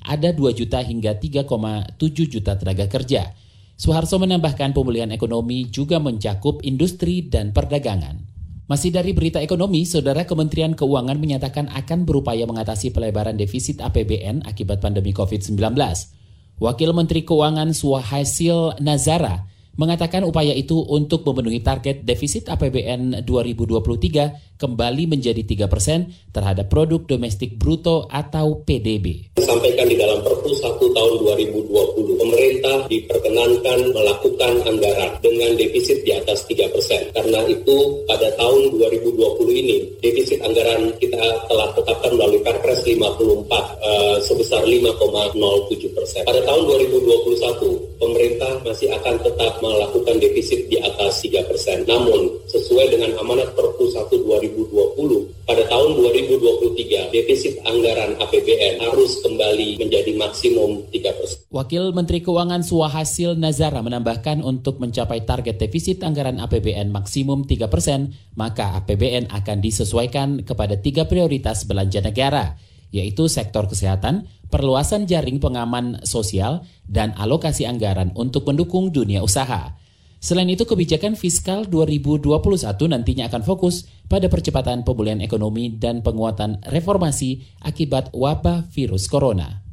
ada 0.00 0.28
2 0.32 0.40
juta 0.56 0.80
hingga 0.80 1.12
3,7 1.20 1.44
juta 2.24 2.56
tenaga 2.56 2.88
kerja. 2.88 3.36
Suharso 3.76 4.16
menambahkan 4.16 4.72
pemulihan 4.72 5.12
ekonomi 5.12 5.68
juga 5.68 6.00
mencakup 6.00 6.64
industri 6.64 7.20
dan 7.20 7.52
perdagangan. 7.52 8.16
Masih 8.64 8.88
dari 8.88 9.12
berita 9.12 9.44
ekonomi, 9.44 9.84
Saudara 9.84 10.24
Kementerian 10.24 10.72
Keuangan 10.72 11.20
menyatakan 11.20 11.68
akan 11.68 12.08
berupaya 12.08 12.48
mengatasi 12.48 12.96
pelebaran 12.96 13.36
defisit 13.36 13.84
APBN 13.84 14.48
akibat 14.48 14.80
pandemi 14.80 15.12
COVID-19. 15.12 15.52
Wakil 16.62 16.94
Menteri 16.94 17.26
Keuangan 17.26 17.74
Suhasil 17.74 18.78
Nazara 18.78 19.46
mengatakan 19.74 20.22
upaya 20.22 20.54
itu 20.54 20.78
untuk 20.78 21.26
memenuhi 21.26 21.60
target 21.60 22.06
defisit 22.06 22.46
APBN 22.50 23.26
2023 23.26 24.54
kembali 24.54 25.04
menjadi 25.10 25.42
3 25.42 25.66
persen 25.66 26.14
terhadap 26.30 26.70
produk 26.70 27.02
domestik 27.04 27.58
bruto 27.58 28.06
atau 28.06 28.62
PDB. 28.62 29.34
Sampaikan 29.42 29.86
di 29.90 29.98
dalam 29.98 30.22
Perpu 30.22 30.54
1 30.54 30.78
tahun 30.78 31.12
2020, 31.20 32.22
pemerintah 32.22 32.76
diperkenankan 32.86 33.78
melakukan 33.90 34.52
anggaran 34.64 35.12
dengan 35.20 35.50
defisit 35.58 36.00
di 36.06 36.14
atas 36.14 36.46
3 36.46 36.70
persen. 36.70 37.02
Karena 37.12 37.42
itu 37.50 37.76
pada 38.06 38.30
tahun 38.38 38.78
2020 38.78 39.60
ini 39.62 39.76
defisit 40.00 40.38
anggaran 40.40 40.94
kita 41.02 41.22
telah 41.50 41.68
tetapkan 41.74 42.12
melalui 42.14 42.40
Perpres 42.46 42.80
54 42.86 43.02
uh, 43.50 44.16
sebesar 44.22 44.62
5,07 44.62 45.96
persen. 45.98 46.22
Pada 46.22 46.40
tahun 46.46 46.62
2021 46.62 48.00
pemerintah 48.00 48.52
masih 48.62 48.88
akan 48.94 49.14
tetap 49.20 49.52
melakukan 49.64 50.20
defisit 50.20 50.68
di 50.68 50.76
atas 50.84 51.24
3 51.24 51.48
persen. 51.48 51.88
Namun, 51.88 52.44
sesuai 52.44 52.92
dengan 52.92 53.16
amanat 53.16 53.56
Perpu 53.56 53.88
1 53.88 54.12
2020, 54.12 55.48
pada 55.48 55.64
tahun 55.68 55.90
2023, 55.96 57.08
defisit 57.12 57.60
anggaran 57.64 58.16
APBN 58.20 58.84
harus 58.84 59.20
kembali 59.24 59.80
menjadi 59.80 60.12
maksimum 60.20 60.84
3 60.92 61.16
persen. 61.16 61.38
Wakil 61.48 61.96
Menteri 61.96 62.20
Keuangan 62.20 62.60
Suhasil 62.60 63.36
Nazara 63.40 63.80
menambahkan 63.80 64.44
untuk 64.44 64.80
mencapai 64.80 65.24
target 65.24 65.56
defisit 65.56 66.04
anggaran 66.04 66.36
APBN 66.40 66.92
maksimum 66.92 67.48
3 67.48 67.72
persen, 67.72 68.12
maka 68.36 68.76
APBN 68.84 69.32
akan 69.32 69.58
disesuaikan 69.64 70.44
kepada 70.44 70.76
tiga 70.80 71.08
prioritas 71.08 71.64
belanja 71.64 72.04
negara, 72.04 72.60
yaitu 72.94 73.26
sektor 73.26 73.66
kesehatan, 73.66 74.28
perluasan 74.48 75.08
jaring 75.08 75.40
pengaman 75.40 76.00
sosial, 76.04 76.64
dan 76.84 77.16
alokasi 77.16 77.64
anggaran 77.64 78.12
untuk 78.16 78.44
mendukung 78.44 78.92
dunia 78.92 79.24
usaha. 79.24 79.76
Selain 80.24 80.48
itu, 80.48 80.64
kebijakan 80.64 81.20
fiskal 81.20 81.68
2021 81.68 82.32
nantinya 82.88 83.28
akan 83.28 83.44
fokus 83.44 83.84
pada 84.08 84.32
percepatan 84.32 84.80
pemulihan 84.80 85.20
ekonomi 85.20 85.76
dan 85.76 86.00
penguatan 86.00 86.64
reformasi 86.64 87.44
akibat 87.60 88.08
wabah 88.16 88.64
virus 88.72 89.04
corona. 89.04 89.64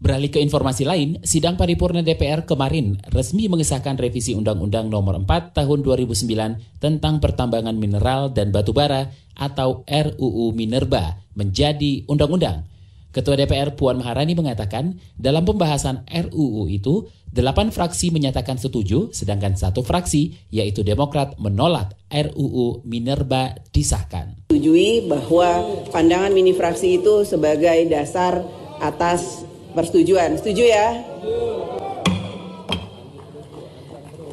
Beralih 0.00 0.32
ke 0.32 0.40
informasi 0.40 0.88
lain, 0.88 1.20
sidang 1.20 1.60
paripurna 1.60 2.00
DPR 2.00 2.48
kemarin 2.48 2.96
resmi 3.12 3.52
mengesahkan 3.52 4.00
revisi 4.00 4.32
Undang-Undang 4.32 4.88
Nomor 4.88 5.20
4 5.28 5.52
Tahun 5.52 5.78
2009 5.84 6.80
tentang 6.80 7.20
pertambangan 7.20 7.76
mineral 7.76 8.32
dan 8.32 8.48
batu 8.48 8.72
bara 8.72 9.12
atau 9.36 9.84
RUU 9.84 10.56
Minerba 10.56 11.20
menjadi 11.36 12.08
undang-undang. 12.08 12.64
Ketua 13.10 13.34
DPR 13.34 13.74
Puan 13.74 13.98
Maharani 13.98 14.38
mengatakan 14.38 14.94
dalam 15.18 15.42
pembahasan 15.42 16.06
RUU 16.06 16.70
itu, 16.70 17.10
delapan 17.26 17.74
fraksi 17.74 18.14
menyatakan 18.14 18.54
setuju, 18.54 19.10
sedangkan 19.10 19.58
satu 19.58 19.82
fraksi, 19.82 20.38
yaitu 20.54 20.86
Demokrat, 20.86 21.34
menolak 21.34 21.98
RUU 22.06 22.86
Minerba 22.86 23.58
disahkan. 23.74 24.46
Setujui 24.54 25.10
bahwa 25.10 25.82
pandangan 25.90 26.30
mini 26.30 26.54
fraksi 26.54 27.02
itu 27.02 27.26
sebagai 27.26 27.82
dasar 27.90 28.46
atas 28.78 29.42
persetujuan. 29.74 30.38
Setuju 30.38 30.70
ya? 30.70 31.02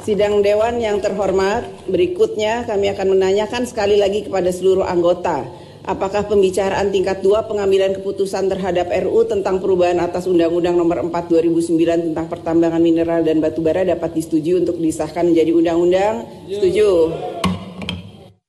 Sidang 0.05 0.45
Dewan 0.45 0.77
yang 0.77 1.01
terhormat, 1.01 1.65
berikutnya 1.89 2.69
kami 2.69 2.93
akan 2.93 3.17
menanyakan 3.17 3.65
sekali 3.65 3.97
lagi 3.97 4.29
kepada 4.29 4.53
seluruh 4.53 4.85
anggota 4.85 5.65
apakah 5.87 6.27
pembicaraan 6.27 6.91
tingkat 6.91 7.23
2 7.23 7.47
pengambilan 7.47 7.95
keputusan 7.95 8.51
terhadap 8.51 8.91
RU 8.91 9.23
tentang 9.23 9.63
perubahan 9.63 10.03
atas 10.03 10.27
Undang-Undang 10.27 10.75
Nomor 10.75 11.07
4 11.07 11.31
2009 11.31 12.11
tentang 12.11 12.27
pertambangan 12.27 12.83
mineral 12.83 13.23
dan 13.23 13.39
batu 13.39 13.63
bara 13.63 13.87
dapat 13.87 14.11
disetujui 14.11 14.67
untuk 14.67 14.77
disahkan 14.77 15.31
menjadi 15.31 15.55
undang-undang? 15.55 16.27
Setuju. 16.51 16.89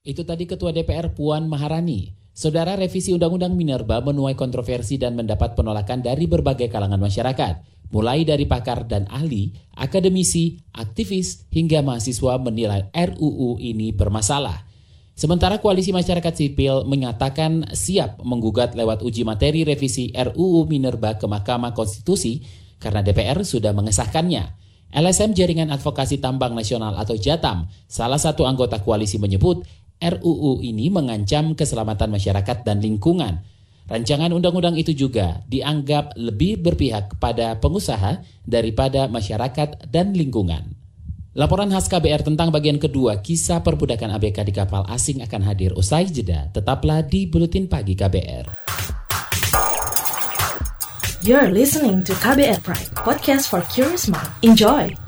Itu 0.03 0.27
tadi 0.27 0.45
Ketua 0.51 0.75
DPR 0.75 1.15
Puan 1.15 1.47
Maharani. 1.47 2.19
Saudara 2.35 2.79
revisi 2.79 3.11
Undang-Undang 3.15 3.55
Minerba 3.55 3.99
menuai 3.99 4.39
kontroversi 4.39 4.95
dan 4.95 5.19
mendapat 5.19 5.59
penolakan 5.59 6.03
dari 6.07 6.27
berbagai 6.31 6.71
kalangan 6.71 6.99
masyarakat. 6.99 7.55
Mulai 7.89 8.23
dari 8.23 8.45
pakar 8.47 8.85
dan 8.85 9.09
ahli, 9.11 9.51
akademisi, 9.75 10.61
aktivis, 10.77 11.49
hingga 11.51 11.83
mahasiswa 11.83 12.37
menilai 12.39 12.93
RUU 12.95 13.59
ini 13.59 13.91
bermasalah. 13.91 14.68
Sementara 15.19 15.59
Koalisi 15.59 15.91
Masyarakat 15.91 16.31
Sipil 16.31 16.87
menyatakan 16.87 17.75
siap 17.75 18.23
menggugat 18.23 18.79
lewat 18.79 19.03
uji 19.03 19.27
materi 19.27 19.67
revisi 19.67 20.15
RUU 20.15 20.63
Minerba 20.71 21.19
ke 21.19 21.27
Mahkamah 21.27 21.75
Konstitusi 21.75 22.47
karena 22.79 23.03
DPR 23.03 23.43
sudah 23.43 23.75
mengesahkannya. 23.75 24.55
LSM 24.95 25.35
Jaringan 25.35 25.75
Advokasi 25.75 26.23
Tambang 26.23 26.55
Nasional 26.55 26.95
atau 26.95 27.19
JATAM, 27.19 27.67
salah 27.91 28.23
satu 28.23 28.47
anggota 28.47 28.79
koalisi 28.79 29.19
menyebut 29.19 29.67
RUU 29.99 30.63
ini 30.63 30.87
mengancam 30.87 31.59
keselamatan 31.59 32.15
masyarakat 32.15 32.63
dan 32.63 32.79
lingkungan. 32.79 33.43
Rancangan 33.91 34.31
undang-undang 34.31 34.79
itu 34.79 34.95
juga 34.95 35.43
dianggap 35.51 36.15
lebih 36.15 36.63
berpihak 36.63 37.19
kepada 37.19 37.59
pengusaha 37.59 38.23
daripada 38.47 39.11
masyarakat 39.11 39.91
dan 39.91 40.15
lingkungan. 40.15 40.78
Laporan 41.39 41.71
khas 41.71 41.87
KBR 41.87 42.27
tentang 42.27 42.51
bagian 42.51 42.83
kedua 42.83 43.23
kisah 43.23 43.63
perbudakan 43.63 44.19
ABK 44.19 44.43
di 44.43 44.51
kapal 44.51 44.83
asing 44.91 45.23
akan 45.23 45.47
hadir 45.47 45.71
usai 45.71 46.11
jeda. 46.11 46.51
Tetaplah 46.51 47.07
di 47.07 47.31
Buletin 47.31 47.71
Pagi 47.71 47.95
KBR. 47.95 48.59
You're 51.23 51.55
listening 51.55 52.03
to 52.11 52.13
KBR 52.19 52.59
Pride, 52.67 52.91
podcast 53.07 53.47
for 53.47 53.63
curious 53.71 54.11
mind. 54.11 54.35
Enjoy! 54.43 55.08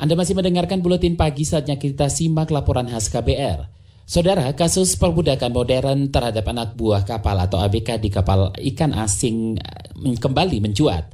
Anda 0.00 0.16
masih 0.16 0.32
mendengarkan 0.32 0.80
buletin 0.80 1.12
pagi 1.12 1.44
saatnya 1.44 1.76
kita 1.76 2.08
simak 2.08 2.48
laporan 2.48 2.88
khas 2.88 3.12
KBR. 3.12 3.68
Saudara, 4.08 4.48
kasus 4.56 4.96
perbudakan 4.96 5.52
modern 5.52 6.08
terhadap 6.08 6.48
anak 6.48 6.72
buah 6.72 7.04
kapal 7.04 7.36
atau 7.36 7.60
ABK 7.60 8.00
di 8.00 8.08
kapal 8.08 8.48
ikan 8.56 8.96
asing 8.96 9.60
eh, 9.60 10.16
kembali 10.16 10.64
mencuat. 10.64 11.12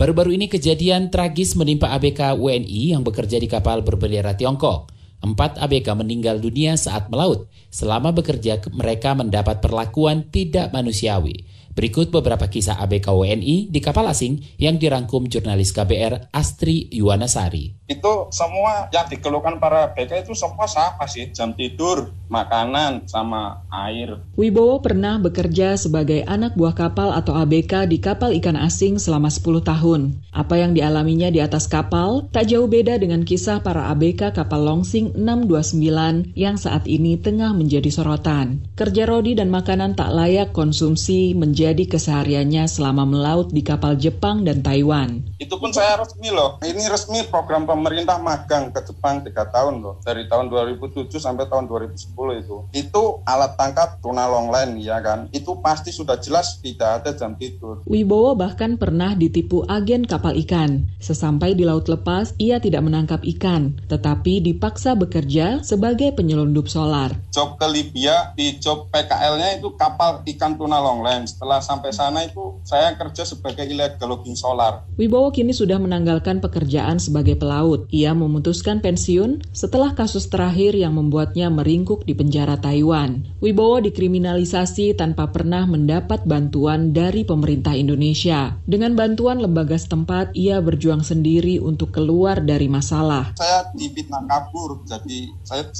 Baru-baru 0.00 0.40
ini 0.40 0.48
kejadian 0.48 1.12
tragis 1.12 1.52
menimpa 1.52 1.92
ABK 1.92 2.40
WNI 2.40 2.96
yang 2.96 3.04
bekerja 3.04 3.36
di 3.36 3.44
kapal 3.44 3.84
berbendera 3.84 4.32
Tiongkok. 4.32 4.88
Empat 5.20 5.60
ABK 5.60 5.92
meninggal 5.92 6.40
dunia 6.40 6.80
saat 6.80 7.12
melaut. 7.12 7.52
Selama 7.68 8.08
bekerja, 8.16 8.56
mereka 8.72 9.12
mendapat 9.12 9.60
perlakuan 9.60 10.32
tidak 10.32 10.72
manusiawi. 10.72 11.44
Berikut 11.74 12.14
beberapa 12.14 12.46
kisah 12.46 12.78
ABK 12.86 13.10
WNI 13.10 13.66
di 13.66 13.80
kapal 13.82 14.06
asing 14.06 14.38
yang 14.62 14.78
dirangkum 14.78 15.26
jurnalis 15.26 15.74
KBR 15.74 16.30
Astri 16.30 16.86
Yuwanasari. 16.94 17.82
Itu 17.90 18.30
semua 18.30 18.86
yang 18.94 19.10
dikeluhkan 19.10 19.58
para 19.58 19.90
ABK 19.90 20.22
itu 20.22 20.38
semua 20.38 20.70
siapa 20.70 21.02
sih? 21.10 21.34
Jam 21.34 21.50
tidur, 21.50 22.14
makanan, 22.30 23.10
sama 23.10 23.66
air. 23.74 24.22
Wibowo 24.38 24.86
pernah 24.86 25.18
bekerja 25.18 25.74
sebagai 25.74 26.22
anak 26.30 26.54
buah 26.54 26.78
kapal 26.78 27.10
atau 27.10 27.34
ABK 27.34 27.90
di 27.90 27.98
kapal 27.98 28.30
ikan 28.38 28.54
asing 28.54 29.02
selama 29.02 29.26
10 29.26 29.66
tahun. 29.66 30.14
Apa 30.30 30.62
yang 30.62 30.78
dialaminya 30.78 31.26
di 31.34 31.42
atas 31.42 31.66
kapal 31.66 32.30
tak 32.30 32.54
jauh 32.54 32.70
beda 32.70 33.02
dengan 33.02 33.26
kisah 33.26 33.66
para 33.66 33.90
ABK 33.90 34.30
kapal 34.30 34.62
Longsing 34.62 35.18
629 35.18 36.38
yang 36.38 36.54
saat 36.54 36.86
ini 36.86 37.18
tengah 37.18 37.50
menjadi 37.50 37.90
sorotan. 37.90 38.62
Kerja 38.78 39.10
rodi 39.10 39.34
dan 39.34 39.50
makanan 39.50 39.98
tak 39.98 40.14
layak 40.14 40.54
konsumsi 40.54 41.34
menjadi 41.34 41.63
menjadi 41.64 41.96
kesehariannya 41.96 42.68
selama 42.68 43.08
melaut 43.08 43.48
di 43.48 43.64
kapal 43.64 43.96
Jepang 43.96 44.44
dan 44.44 44.60
Taiwan. 44.60 45.24
Itu 45.40 45.56
pun 45.56 45.72
saya 45.72 45.96
resmi 45.96 46.28
loh. 46.28 46.60
Ini 46.60 46.92
resmi 46.92 47.24
program 47.32 47.64
pemerintah 47.64 48.20
magang 48.20 48.68
ke 48.68 48.84
Jepang 48.84 49.24
tiga 49.24 49.48
tahun 49.48 49.80
loh. 49.80 49.96
Dari 50.04 50.28
tahun 50.28 50.52
2007 50.52 51.08
sampai 51.16 51.48
tahun 51.48 51.64
2010 51.64 52.12
itu. 52.44 52.56
Itu 52.76 53.24
alat 53.24 53.56
tangkap 53.56 53.96
tuna 54.04 54.28
longline 54.28 54.76
ya 54.76 55.00
kan. 55.00 55.32
Itu 55.32 55.64
pasti 55.64 55.88
sudah 55.88 56.20
jelas 56.20 56.60
tidak 56.60 57.00
ada 57.00 57.16
jam 57.16 57.32
tidur. 57.32 57.80
Wibowo 57.88 58.36
bahkan 58.36 58.76
pernah 58.76 59.16
ditipu 59.16 59.64
agen 59.64 60.04
kapal 60.04 60.36
ikan. 60.44 60.84
Sesampai 61.00 61.56
di 61.56 61.64
laut 61.64 61.88
lepas, 61.88 62.36
ia 62.36 62.60
tidak 62.60 62.84
menangkap 62.84 63.24
ikan, 63.24 63.72
tetapi 63.88 64.44
dipaksa 64.44 64.92
bekerja 64.92 65.64
sebagai 65.64 66.12
penyelundup 66.12 66.68
solar. 66.68 67.16
Job 67.32 67.56
ke 67.56 67.64
Libya, 67.72 68.36
di 68.36 68.60
job 68.60 68.92
PKL-nya 68.92 69.64
itu 69.64 69.72
kapal 69.80 70.20
ikan 70.28 70.60
tuna 70.60 70.76
longline. 70.76 71.24
Setelah 71.24 71.53
setelah 71.54 71.70
sampai 71.70 71.92
sana 71.94 72.20
itu 72.26 72.58
saya 72.66 72.98
kerja 72.98 73.22
sebagai 73.22 73.62
illegal 73.62 74.10
logging 74.10 74.34
solar. 74.34 74.82
Wibowo 74.98 75.30
kini 75.30 75.54
sudah 75.54 75.78
menanggalkan 75.78 76.42
pekerjaan 76.42 76.98
sebagai 76.98 77.38
pelaut. 77.38 77.86
Ia 77.94 78.10
memutuskan 78.10 78.82
pensiun 78.82 79.46
setelah 79.54 79.94
kasus 79.94 80.26
terakhir 80.26 80.74
yang 80.74 80.98
membuatnya 80.98 81.54
meringkuk 81.54 82.02
di 82.02 82.18
penjara 82.18 82.58
Taiwan. 82.58 83.22
Wibowo 83.38 83.78
dikriminalisasi 83.86 84.98
tanpa 84.98 85.30
pernah 85.30 85.62
mendapat 85.62 86.26
bantuan 86.26 86.90
dari 86.90 87.22
pemerintah 87.22 87.78
Indonesia. 87.78 88.58
Dengan 88.66 88.98
bantuan 88.98 89.38
lembaga 89.38 89.78
setempat, 89.78 90.34
ia 90.34 90.58
berjuang 90.58 91.06
sendiri 91.06 91.62
untuk 91.62 91.94
keluar 91.94 92.42
dari 92.42 92.66
masalah. 92.66 93.30
Saya 93.38 93.70
dipitnah 93.78 94.26
kabur, 94.26 94.82
jadi 94.90 95.30
saya 95.46 95.70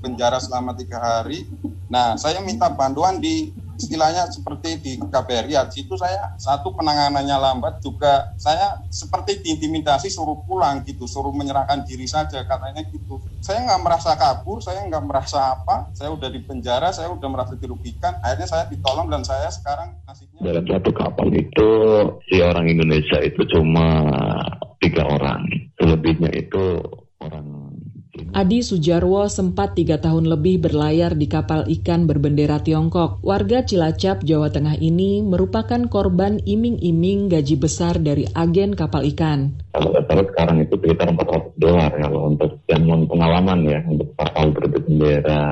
penjara 0.00 0.40
selama 0.40 0.72
tiga 0.72 0.96
hari. 0.96 1.44
Nah, 1.92 2.16
saya 2.16 2.40
minta 2.40 2.72
bantuan 2.72 3.20
di 3.20 3.67
istilahnya 3.78 4.26
seperti 4.28 4.82
di 4.82 4.92
KBRI 4.98 5.54
di 5.70 5.72
situ 5.72 5.94
saya 5.94 6.34
satu 6.36 6.74
penanganannya 6.74 7.36
lambat 7.38 7.78
juga. 7.78 8.34
Saya 8.34 8.82
seperti 8.90 9.40
diintimidasi 9.40 10.10
suruh 10.10 10.42
pulang 10.44 10.82
gitu 10.82 11.06
suruh 11.06 11.30
menyerahkan 11.30 11.86
diri 11.86 12.04
saja 12.04 12.42
katanya 12.42 12.82
gitu. 12.90 13.22
Saya 13.38 13.64
nggak 13.64 13.82
merasa 13.86 14.18
kabur 14.18 14.58
saya 14.58 14.82
nggak 14.90 15.04
merasa 15.06 15.54
apa 15.54 15.94
saya 15.94 16.10
udah 16.10 16.28
di 16.28 16.42
penjara 16.42 16.90
saya 16.90 17.08
udah 17.14 17.28
merasa 17.30 17.54
dirugikan 17.54 18.18
akhirnya 18.20 18.48
saya 18.50 18.64
ditolong 18.66 19.06
dan 19.06 19.22
saya 19.22 19.46
sekarang 19.48 19.94
nasibnya 20.04 20.42
dalam 20.42 20.64
satu 20.66 20.90
kapal 20.90 21.28
itu 21.30 21.70
si 22.26 22.42
orang 22.42 22.66
Indonesia 22.66 23.22
itu 23.22 23.46
cuma 23.46 24.02
tiga 24.82 25.06
orang. 25.06 25.42
Selebihnya 25.78 26.30
itu 26.34 26.82
Adi 28.38 28.62
Sujarwo 28.62 29.26
sempat 29.26 29.74
tiga 29.74 29.98
tahun 29.98 30.30
lebih 30.30 30.62
berlayar 30.62 31.18
di 31.18 31.26
kapal 31.26 31.66
ikan 31.66 32.06
berbendera 32.06 32.62
Tiongkok. 32.62 33.18
Warga 33.18 33.66
Cilacap, 33.66 34.22
Jawa 34.22 34.46
Tengah 34.46 34.78
ini 34.78 35.26
merupakan 35.26 35.82
korban 35.90 36.38
iming-iming 36.46 37.34
gaji 37.34 37.58
besar 37.58 37.98
dari 37.98 38.30
agen 38.38 38.78
kapal 38.78 39.02
ikan. 39.10 39.58
Kalau 39.74 39.90
sekarang 40.22 40.62
itu 40.62 40.78
sekitar 40.78 41.10
400 41.18 41.58
dolar 41.58 41.90
ya 41.98 42.06
untuk 42.14 42.62
yang 42.70 42.86
pengalaman 43.10 43.58
ya 43.66 43.82
untuk 43.90 44.14
kapal 44.14 44.54
berbendera 44.54 45.42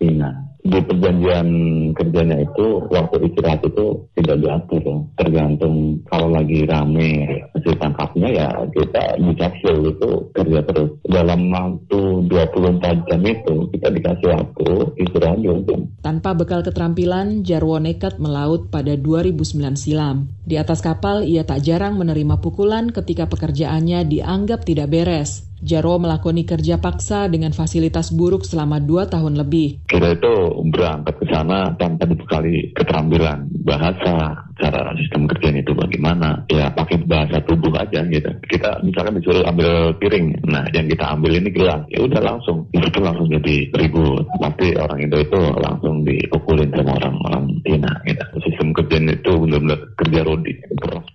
Cina 0.00 0.55
di 0.66 0.80
perjanjian 0.82 1.48
kerjanya 1.94 2.36
itu 2.42 2.66
waktu 2.90 3.16
istirahat 3.30 3.62
itu 3.62 3.86
tidak 4.18 4.36
diatur 4.42 4.82
ya. 4.82 4.96
tergantung 5.18 5.76
kalau 6.10 6.28
lagi 6.34 6.66
rame 6.66 7.10
hasil 7.54 7.74
tangkapnya 7.78 8.28
ya 8.34 8.48
kita 8.74 9.02
bisa 9.22 9.46
itu 9.66 10.10
kerja 10.34 10.60
terus. 10.66 10.90
Dalam 11.06 11.50
waktu 11.54 12.00
24 12.28 13.08
jam 13.08 13.20
itu 13.22 13.54
kita 13.72 13.88
dikasih 13.94 14.28
waktu 14.34 14.68
istirahat 15.00 15.38
juga 15.40 15.76
tanpa 16.02 16.38
bekal 16.38 16.62
keterampilan 16.62 17.42
Jarwo 17.42 17.82
nekat 17.82 18.22
melaut 18.22 18.70
pada 18.70 18.94
2009 18.94 19.74
silam. 19.74 20.30
Di 20.46 20.54
atas 20.58 20.78
kapal 20.78 21.26
ia 21.26 21.42
tak 21.42 21.66
jarang 21.66 21.98
menerima 21.98 22.38
pukulan 22.38 22.94
ketika 22.94 23.26
pekerjaannya 23.26 24.06
dianggap 24.06 24.62
tidak 24.62 24.90
beres 24.94 25.46
Jarwo 25.56 25.96
melakoni 25.96 26.44
kerja 26.44 26.76
paksa 26.76 27.32
dengan 27.32 27.56
fasilitas 27.56 28.12
buruk 28.12 28.44
selama 28.44 28.76
dua 28.76 29.08
tahun 29.08 29.40
lebih. 29.40 29.88
Kita 29.88 30.12
itu 30.12 30.34
berangkat 30.68 31.16
ke 31.16 31.26
sana 31.32 31.72
tanpa 31.80 32.04
dibekali 32.04 32.76
keterampilan 32.76 33.48
bahasa, 33.64 34.46
cara 34.60 34.92
sistem 35.00 35.24
kerjanya 35.24 35.64
itu 35.64 35.72
bagaimana. 35.72 36.44
Ya 36.52 36.68
pakai 36.68 37.00
bahasa 37.08 37.40
tubuh 37.48 37.72
aja 37.72 38.04
gitu. 38.04 38.30
Kita 38.46 38.84
misalkan 38.84 39.16
disuruh 39.16 39.48
ambil 39.48 39.96
piring, 39.96 40.44
nah 40.44 40.68
yang 40.76 40.86
kita 40.92 41.04
ambil 41.16 41.32
ini 41.40 41.48
gelas, 41.48 41.82
ya 41.88 42.04
udah 42.04 42.20
langsung. 42.20 42.68
Itu 42.76 43.00
langsung 43.00 43.32
jadi 43.32 43.72
ribut. 43.72 44.28
Pasti 44.36 44.76
orang 44.76 45.00
itu 45.08 45.16
itu 45.24 45.40
langsung 45.56 46.04
dipukulin 46.04 46.68
sama 46.76 47.00
orang-orang 47.00 47.44
Cina 47.64 47.92
gitu. 48.04 48.24
Sistem 48.44 48.76
kerjanya 48.76 49.16
itu 49.16 49.32
benar-benar 49.40 49.80
kerja 49.96 50.20
rodi, 50.20 50.52
keras 50.78 51.06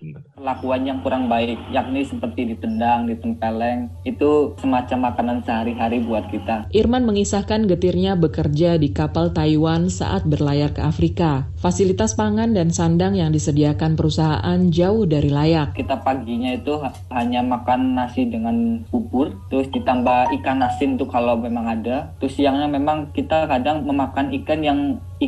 benar 0.41 0.57
perlakuan 0.57 0.81
yang 0.89 0.99
kurang 1.05 1.29
baik, 1.29 1.61
yakni 1.69 2.01
seperti 2.01 2.57
ditendang, 2.57 3.05
ditempeleng, 3.05 3.93
itu 4.03 4.57
semacam 4.57 5.13
makanan 5.13 5.37
sehari-hari 5.45 6.01
buat 6.01 6.25
kita. 6.33 6.65
Irman 6.73 7.05
mengisahkan 7.05 7.69
getirnya 7.69 8.17
bekerja 8.17 8.81
di 8.81 8.89
kapal 8.89 9.29
Taiwan 9.31 9.93
saat 9.93 10.25
berlayar 10.25 10.73
ke 10.73 10.81
Afrika. 10.81 11.45
Fasilitas 11.61 12.17
pangan 12.17 12.57
dan 12.57 12.73
sandang 12.73 13.13
yang 13.13 13.29
disediakan 13.29 13.93
perusahaan 13.93 14.59
jauh 14.73 15.05
dari 15.05 15.29
layak. 15.29 15.77
Kita 15.77 16.01
paginya 16.01 16.57
itu 16.57 16.81
hanya 17.13 17.45
makan 17.45 17.93
nasi 17.93 18.25
dengan 18.25 18.81
bubur, 18.89 19.37
terus 19.53 19.69
ditambah 19.69 20.33
ikan 20.41 20.65
asin 20.65 20.97
tuh 20.97 21.07
kalau 21.07 21.37
memang 21.37 21.69
ada. 21.69 22.17
Terus 22.17 22.33
siangnya 22.33 22.65
memang 22.65 23.13
kita 23.13 23.45
kadang 23.45 23.85
memakan 23.85 24.33
ikan 24.41 24.59
yang 24.65 24.79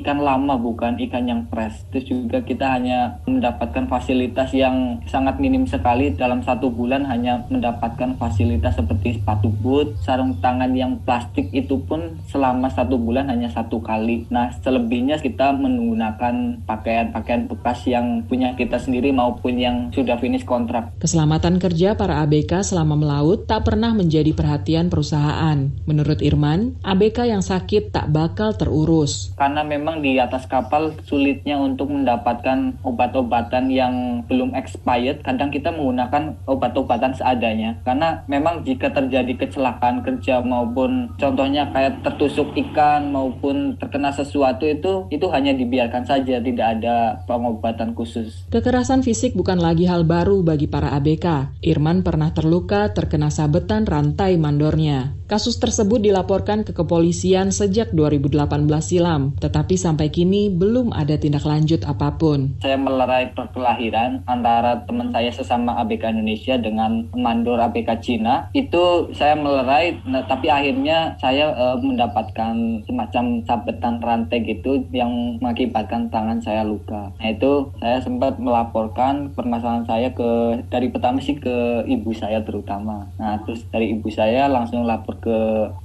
ikan 0.01 0.17
lama 0.17 0.57
bukan 0.57 0.97
ikan 1.09 1.29
yang 1.29 1.41
fresh. 1.47 1.85
Terus 1.93 2.05
juga 2.09 2.41
kita 2.41 2.77
hanya 2.77 3.21
mendapatkan 3.29 3.85
fasilitas 3.85 4.50
yang 4.57 4.97
sangat 5.05 5.38
minim 5.38 5.69
sekali 5.69 6.13
dalam 6.17 6.41
satu 6.41 6.73
bulan 6.73 7.05
hanya 7.05 7.45
mendapatkan 7.47 8.17
fasilitas 8.17 8.73
seperti 8.73 9.21
sepatu 9.21 9.53
boot, 9.53 9.93
sarung 10.01 10.33
tangan 10.41 10.73
yang 10.73 10.97
plastik 11.06 11.53
itu 11.53 11.77
pun 11.86 12.17
selama 12.25 12.73
satu 12.73 12.97
bulan 12.97 13.29
hanya 13.29 13.53
satu 13.53 13.77
kali. 13.86 14.25
Nah 14.34 14.49
selebihnya 14.65 15.21
kita 15.21 15.53
menggunakan 15.53 16.65
pakaian-pakaian 16.65 17.45
bekas 17.45 17.86
yang 17.86 18.25
punya 18.25 18.58
kita 18.58 18.82
sendiri 18.82 19.13
maupun 19.13 19.62
yang 19.62 19.93
sudah 19.93 20.17
finish 20.17 20.43
kontrak. 20.47 20.89
Keselamatan 20.97 21.62
kerja 21.62 21.93
para 21.93 22.25
ABK 22.25 22.65
selama 22.65 22.97
melaut 22.97 23.45
tak 23.45 23.69
pernah 23.69 23.93
menjadi 23.93 24.34
perhatian 24.34 24.89
perusahaan. 24.89 25.69
Menurut 25.86 26.19
Irman, 26.25 26.79
ABK 26.82 27.29
yang 27.29 27.45
sakit 27.45 27.93
tak 27.93 28.10
bakal 28.10 28.58
terurus. 28.58 29.36
Karena 29.38 29.62
memang 29.62 29.83
memang 29.84 30.00
di 30.00 30.15
atas 30.15 30.48
kapal 30.48 30.96
sulitnya 31.04 31.60
untuk 31.60 31.91
mendapatkan 31.91 32.80
obat-obatan 32.88 33.67
yang 33.67 34.24
belum 34.32 34.56
expired, 34.56 35.19
kadang 35.28 35.52
kita 35.52 35.76
menggunakan 35.76 36.39
obat-obatan 36.48 37.12
seadanya. 37.12 37.84
Karena 37.84 38.24
memang 38.32 38.63
jika 38.63 38.96
terjadi 38.96 39.36
kecelakaan 39.36 40.08
kerja 40.08 40.39
maupun 40.39 41.12
contohnya 41.19 41.67
kayak 41.76 42.00
tertusuk 42.08 42.56
ikan 42.56 43.12
maupun 43.12 43.76
terkena 43.76 44.15
sesuatu 44.15 44.63
itu 44.63 45.12
itu 45.12 45.28
hanya 45.36 45.52
dibiarkan 45.52 46.08
saja, 46.08 46.39
tidak 46.39 46.80
ada 46.80 47.19
pengobatan 47.28 47.91
khusus. 47.91 48.48
Kekerasan 48.56 49.04
fisik 49.04 49.36
bukan 49.36 49.60
lagi 49.60 49.84
hal 49.84 50.08
baru 50.08 50.48
bagi 50.48 50.72
para 50.72 50.96
ABK. 50.96 51.60
Irman 51.60 52.08
pernah 52.08 52.32
terluka 52.32 52.96
terkena 52.96 53.28
sabetan 53.28 53.84
rantai 53.84 54.39
mandornya. 54.39 55.12
Kasus 55.28 55.58
tersebut 55.58 55.98
dilaporkan 55.98 56.62
ke 56.62 56.78
kepolisian 56.78 57.50
sejak 57.50 57.89
2018 57.89 58.69
silam, 58.86 59.34
tetapi 59.41 59.72
sampai 59.75 60.09
kini 60.09 60.49
belum 60.53 60.93
ada 60.93 61.15
tindak 61.17 61.43
lanjut 61.43 61.83
apa 61.86 62.15
pun. 62.15 62.57
Saya 62.63 62.79
melerai 62.79 63.33
perkelahiran 63.36 64.23
antara 64.25 64.86
teman 64.86 65.09
saya 65.12 65.29
sesama 65.29 65.77
ABK 65.83 66.13
Indonesia 66.13 66.55
dengan 66.57 67.09
mandor 67.13 67.59
ABK 67.59 67.99
Cina. 67.99 68.49
Itu 68.55 69.12
saya 69.13 69.38
melerai, 69.38 69.99
nah, 70.07 70.23
tapi 70.25 70.49
akhirnya 70.49 71.15
saya 71.19 71.53
uh, 71.53 71.77
mendapatkan 71.79 72.83
semacam 72.86 73.23
sabetan 73.43 73.99
rantai 73.99 74.43
gitu 74.43 74.83
yang 74.91 75.39
mengakibatkan 75.39 76.09
tangan 76.09 76.39
saya 76.41 76.65
luka. 76.65 77.13
Nah 77.19 77.27
itu 77.29 77.71
saya 77.79 77.99
sempat 78.01 78.38
melaporkan 78.38 79.31
permasalahan 79.33 79.86
saya 79.86 80.09
ke 80.12 80.62
dari 80.69 80.89
pertama 80.89 81.19
sih 81.19 81.38
ke 81.38 81.88
ibu 81.88 82.12
saya 82.15 82.41
terutama. 82.43 83.07
Nah 83.17 83.39
terus 83.43 83.65
dari 83.69 83.95
ibu 83.95 84.09
saya 84.09 84.49
langsung 84.49 84.83
lapor 84.83 85.19
ke 85.23 85.38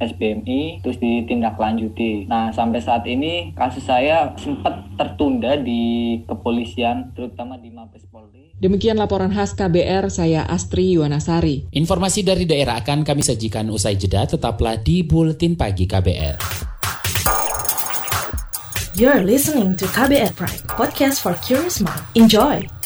SBMI 0.03 0.83
terus 0.83 0.99
ditindaklanjuti. 0.99 2.27
Nah, 2.27 2.51
sampai 2.51 2.81
saat 2.83 3.05
ini 3.07 3.53
kasus 3.55 3.78
saya 3.83 4.35
sempat 4.39 4.87
tertunda 4.99 5.57
di 5.59 6.19
kepolisian 6.27 7.15
terutama 7.15 7.59
di 7.59 7.71
Mabes 7.71 8.05
Polri. 8.11 8.55
Demikian 8.59 8.99
laporan 8.99 9.31
khas 9.31 9.55
KBR, 9.55 10.11
saya 10.11 10.43
Astri 10.47 10.99
Yuwanasari. 10.99 11.71
Informasi 11.71 12.27
dari 12.27 12.43
daerah 12.43 12.83
akan 12.83 13.07
kami 13.07 13.23
sajikan 13.23 13.71
usai 13.71 13.95
jeda, 13.95 14.27
tetaplah 14.27 14.75
di 14.79 15.07
Buletin 15.07 15.55
Pagi 15.55 15.87
KBR. 15.87 16.37
You're 18.99 19.23
listening 19.23 19.79
to 19.79 19.87
KBR 19.87 20.35
Pride, 20.35 20.67
podcast 20.75 21.23
for 21.23 21.39
curious 21.39 21.79
mind. 21.79 22.03
Enjoy! 22.19 22.78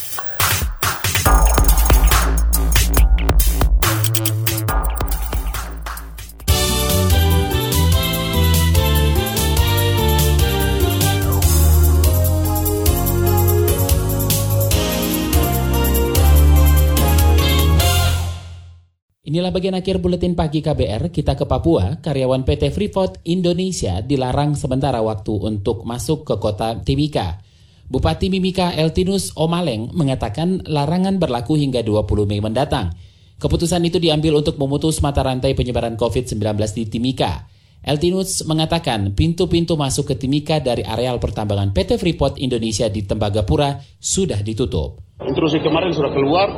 Inilah 19.32 19.48
bagian 19.48 19.72
akhir 19.72 19.96
buletin 20.04 20.36
pagi 20.36 20.60
KBR. 20.60 21.08
Kita 21.08 21.32
ke 21.32 21.48
Papua. 21.48 21.96
Karyawan 22.04 22.44
PT 22.44 22.68
Freeport 22.68 23.16
Indonesia 23.24 24.04
dilarang 24.04 24.52
sementara 24.52 25.00
waktu 25.00 25.32
untuk 25.32 25.88
masuk 25.88 26.28
ke 26.28 26.36
kota 26.36 26.76
Timika. 26.84 27.40
Bupati 27.88 28.28
Mimika 28.28 28.76
Eltinus 28.76 29.32
Omaleng 29.32 29.88
mengatakan 29.96 30.60
larangan 30.68 31.16
berlaku 31.16 31.56
hingga 31.56 31.80
20 31.80 32.28
Mei 32.28 32.44
mendatang. 32.44 32.92
Keputusan 33.40 33.80
itu 33.88 33.96
diambil 33.96 34.44
untuk 34.44 34.60
memutus 34.60 35.00
mata 35.00 35.24
rantai 35.24 35.56
penyebaran 35.56 35.96
COVID-19 35.96 36.36
di 36.76 36.84
Timika. 36.92 37.48
Eltinus 37.80 38.44
mengatakan 38.44 39.16
pintu-pintu 39.16 39.80
masuk 39.80 40.12
ke 40.12 40.14
Timika 40.20 40.60
dari 40.60 40.84
areal 40.84 41.16
pertambangan 41.16 41.72
PT 41.72 41.96
Freeport 41.96 42.36
Indonesia 42.36 42.84
di 42.92 43.00
Tembagapura 43.08 43.80
sudah 43.96 44.44
ditutup. 44.44 45.00
Intrusi 45.24 45.56
kemarin 45.56 45.88
sudah 45.96 46.12
keluar, 46.12 46.52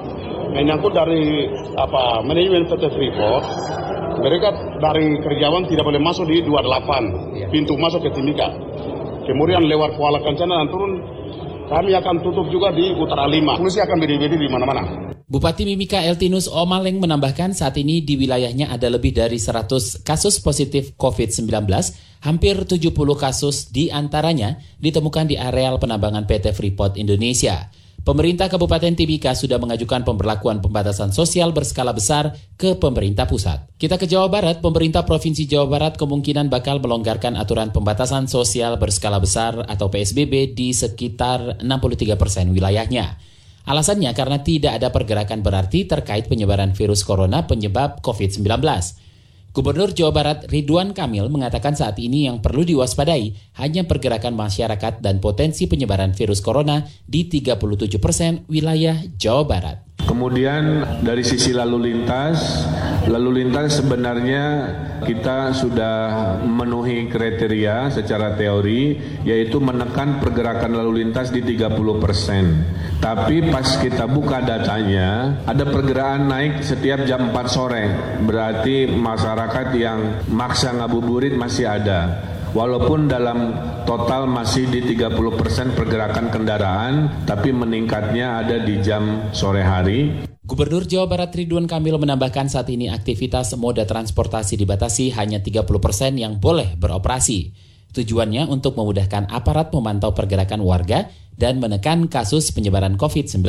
menyangkut 0.55 0.95
dari 0.95 1.51
apa 1.75 2.23
manajemen 2.23 2.71
PT 2.71 2.83
Freeport, 2.95 3.45
mereka 4.23 4.55
dari 4.79 5.19
Kerjawan 5.19 5.67
tidak 5.67 5.85
boleh 5.85 5.99
masuk 5.99 6.31
di 6.31 6.41
28 6.47 7.51
pintu 7.51 7.75
masuk 7.75 8.07
ke 8.07 8.11
Timika. 8.15 8.49
Kemudian 9.27 9.67
lewat 9.67 9.99
Kuala 9.99 10.23
Kencana 10.23 10.63
dan 10.63 10.69
turun, 10.71 10.93
kami 11.67 11.97
akan 11.97 12.23
tutup 12.23 12.47
juga 12.53 12.71
di 12.71 12.95
Utara 12.95 13.27
5. 13.27 13.59
Polisi 13.59 13.81
akan 13.83 13.97
berdiri 13.99 14.37
di 14.37 14.49
mana-mana. 14.49 15.15
Bupati 15.25 15.65
Mimika 15.65 16.05
Eltinus 16.05 16.47
Omaleng 16.47 17.01
menambahkan 17.01 17.57
saat 17.57 17.81
ini 17.81 18.05
di 18.05 18.15
wilayahnya 18.21 18.69
ada 18.69 18.93
lebih 18.93 19.17
dari 19.17 19.41
100 19.41 20.05
kasus 20.05 20.39
positif 20.39 20.93
COVID-19, 21.01 21.49
hampir 22.23 22.55
70 22.69 22.93
kasus 23.17 23.73
di 23.73 23.89
antaranya 23.89 24.61
ditemukan 24.79 25.25
di 25.25 25.41
areal 25.41 25.81
penambangan 25.81 26.29
PT 26.29 26.53
Freeport 26.53 27.01
Indonesia. 27.01 27.73
Pemerintah 28.05 28.53
Kabupaten 28.53 28.93
Timika 28.93 29.33
sudah 29.33 29.57
mengajukan 29.57 30.05
pemberlakuan 30.05 30.61
pembatasan 30.61 31.09
sosial 31.09 31.57
berskala 31.57 31.97
besar 31.97 32.37
ke 32.61 32.77
pemerintah 32.77 33.25
pusat. 33.25 33.65
Kita 33.81 33.97
ke 33.97 34.05
Jawa 34.05 34.29
Barat, 34.29 34.61
pemerintah 34.61 35.09
Provinsi 35.09 35.49
Jawa 35.49 35.65
Barat 35.73 35.97
kemungkinan 35.97 36.53
bakal 36.53 36.85
melonggarkan 36.85 37.33
aturan 37.33 37.73
pembatasan 37.73 38.29
sosial 38.29 38.77
berskala 38.77 39.25
besar 39.25 39.57
atau 39.65 39.89
PSBB 39.89 40.53
di 40.53 40.77
sekitar 40.77 41.65
63 41.65 42.21
persen 42.21 42.53
wilayahnya. 42.53 43.17
Alasannya 43.65 44.13
karena 44.13 44.45
tidak 44.45 44.77
ada 44.77 44.93
pergerakan 44.93 45.41
berarti 45.41 45.89
terkait 45.89 46.29
penyebaran 46.29 46.77
virus 46.77 47.09
corona 47.09 47.49
penyebab 47.49 48.05
COVID-19. 48.05 48.45
Gubernur 49.55 49.95
Jawa 49.95 50.11
Barat 50.11 50.39
Ridwan 50.51 50.91
Kamil 50.91 51.31
mengatakan 51.31 51.79
saat 51.79 51.95
ini 52.03 52.27
yang 52.27 52.43
perlu 52.43 52.67
diwaspadai 52.67 53.55
hanya 53.63 53.87
pergerakan 53.87 54.35
masyarakat 54.35 54.99
dan 54.99 55.23
potensi 55.23 55.71
penyebaran 55.71 56.11
virus 56.11 56.43
corona 56.43 56.83
di 57.07 57.31
37 57.31 58.03
persen 58.03 58.43
wilayah 58.51 58.99
Jawa 59.15 59.47
Barat. 59.47 59.79
Kemudian 60.03 60.83
dari 61.07 61.23
sisi 61.23 61.55
lalu 61.55 61.87
lintas, 61.87 62.67
lalu 63.09 63.45
lintas 63.45 63.81
sebenarnya 63.81 64.45
kita 65.05 65.53
sudah 65.53 65.97
memenuhi 66.41 67.07
kriteria 67.13 67.93
secara 67.93 68.33
teori 68.35 68.97
yaitu 69.23 69.61
menekan 69.61 70.19
pergerakan 70.21 70.73
lalu 70.73 71.05
lintas 71.05 71.29
di 71.29 71.45
30 71.45 71.77
persen. 72.01 72.65
Tapi 72.99 73.53
pas 73.53 73.77
kita 73.77 74.09
buka 74.09 74.41
datanya 74.41 75.43
ada 75.45 75.65
pergerakan 75.69 76.33
naik 76.33 76.65
setiap 76.65 77.05
jam 77.05 77.31
4 77.33 77.45
sore. 77.49 77.85
Berarti 78.25 78.89
masyarakat 78.89 79.67
yang 79.77 80.25
maksa 80.33 80.73
ngabuburit 80.73 81.37
masih 81.37 81.69
ada 81.69 82.33
walaupun 82.55 83.11
dalam 83.11 83.53
total 83.85 84.25
masih 84.31 84.71
di 84.71 84.81
30% 84.97 85.77
pergerakan 85.77 86.33
kendaraan, 86.33 86.95
tapi 87.29 87.51
meningkatnya 87.53 88.41
ada 88.41 88.63
di 88.63 88.81
jam 88.81 89.29
sore 89.35 89.61
hari. 89.61 90.34
Gubernur 90.45 90.85
Jawa 90.85 91.09
Barat 91.09 91.33
Ridwan 91.33 91.65
Kamil 91.65 91.97
menambahkan 91.97 92.53
saat 92.53 92.69
ini 92.69 92.93
aktivitas 92.93 93.57
moda 93.57 93.89
transportasi 93.89 94.61
dibatasi 94.61 95.09
hanya 95.17 95.41
30% 95.41 95.65
yang 96.21 96.37
boleh 96.37 96.77
beroperasi. 96.77 97.57
Tujuannya 97.97 98.53
untuk 98.53 98.77
memudahkan 98.77 99.33
aparat 99.33 99.73
memantau 99.73 100.13
pergerakan 100.13 100.61
warga 100.61 101.09
dan 101.33 101.65
menekan 101.65 102.13
kasus 102.13 102.53
penyebaran 102.53 103.01
COVID-19. 103.01 103.41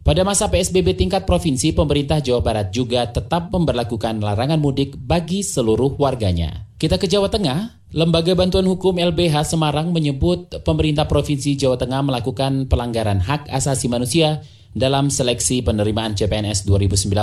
Pada 0.00 0.22
masa 0.24 0.48
PSBB 0.48 0.96
tingkat 0.96 1.28
provinsi, 1.28 1.76
pemerintah 1.76 2.24
Jawa 2.24 2.40
Barat 2.40 2.72
juga 2.72 3.04
tetap 3.12 3.52
memperlakukan 3.52 4.24
larangan 4.24 4.56
mudik 4.56 4.96
bagi 4.96 5.44
seluruh 5.44 6.00
warganya. 6.00 6.72
Kita 6.80 6.96
ke 6.96 7.04
Jawa 7.04 7.28
Tengah, 7.28 7.92
Lembaga 7.92 8.32
Bantuan 8.32 8.64
Hukum 8.64 8.96
LBH 8.96 9.44
Semarang 9.44 9.92
menyebut 9.92 10.56
pemerintah 10.64 11.04
Provinsi 11.04 11.52
Jawa 11.52 11.76
Tengah 11.76 12.00
melakukan 12.00 12.64
pelanggaran 12.64 13.20
hak 13.20 13.52
asasi 13.52 13.92
manusia 13.92 14.40
dalam 14.76 15.08
seleksi 15.08 15.64
penerimaan 15.64 16.12
CPNS 16.12 16.68
2019. 16.68 17.16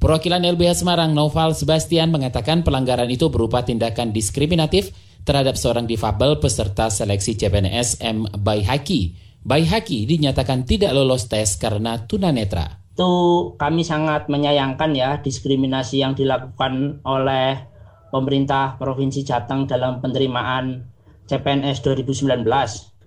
Perwakilan 0.00 0.42
LBH 0.42 0.82
Semarang 0.82 1.12
Noval 1.12 1.52
Sebastian 1.52 2.10
mengatakan 2.10 2.64
pelanggaran 2.64 3.06
itu 3.12 3.28
berupa 3.28 3.62
tindakan 3.62 4.10
diskriminatif 4.10 4.90
terhadap 5.22 5.54
seorang 5.54 5.86
difabel 5.86 6.42
peserta 6.42 6.90
seleksi 6.90 7.38
CPNS 7.38 8.02
M. 8.02 8.26
Baihaki. 8.26 9.14
Baihaki 9.44 10.08
dinyatakan 10.08 10.66
tidak 10.66 10.96
lolos 10.96 11.30
tes 11.30 11.54
karena 11.60 12.02
tunanetra. 12.08 12.82
Itu 12.96 13.54
kami 13.54 13.86
sangat 13.86 14.26
menyayangkan 14.26 14.90
ya 14.96 15.22
diskriminasi 15.22 16.02
yang 16.02 16.18
dilakukan 16.18 17.04
oleh 17.06 17.62
pemerintah 18.10 18.74
Provinsi 18.80 19.22
Jateng 19.22 19.70
dalam 19.70 20.02
penerimaan 20.02 20.82
CPNS 21.30 21.78
2019. 21.86 22.42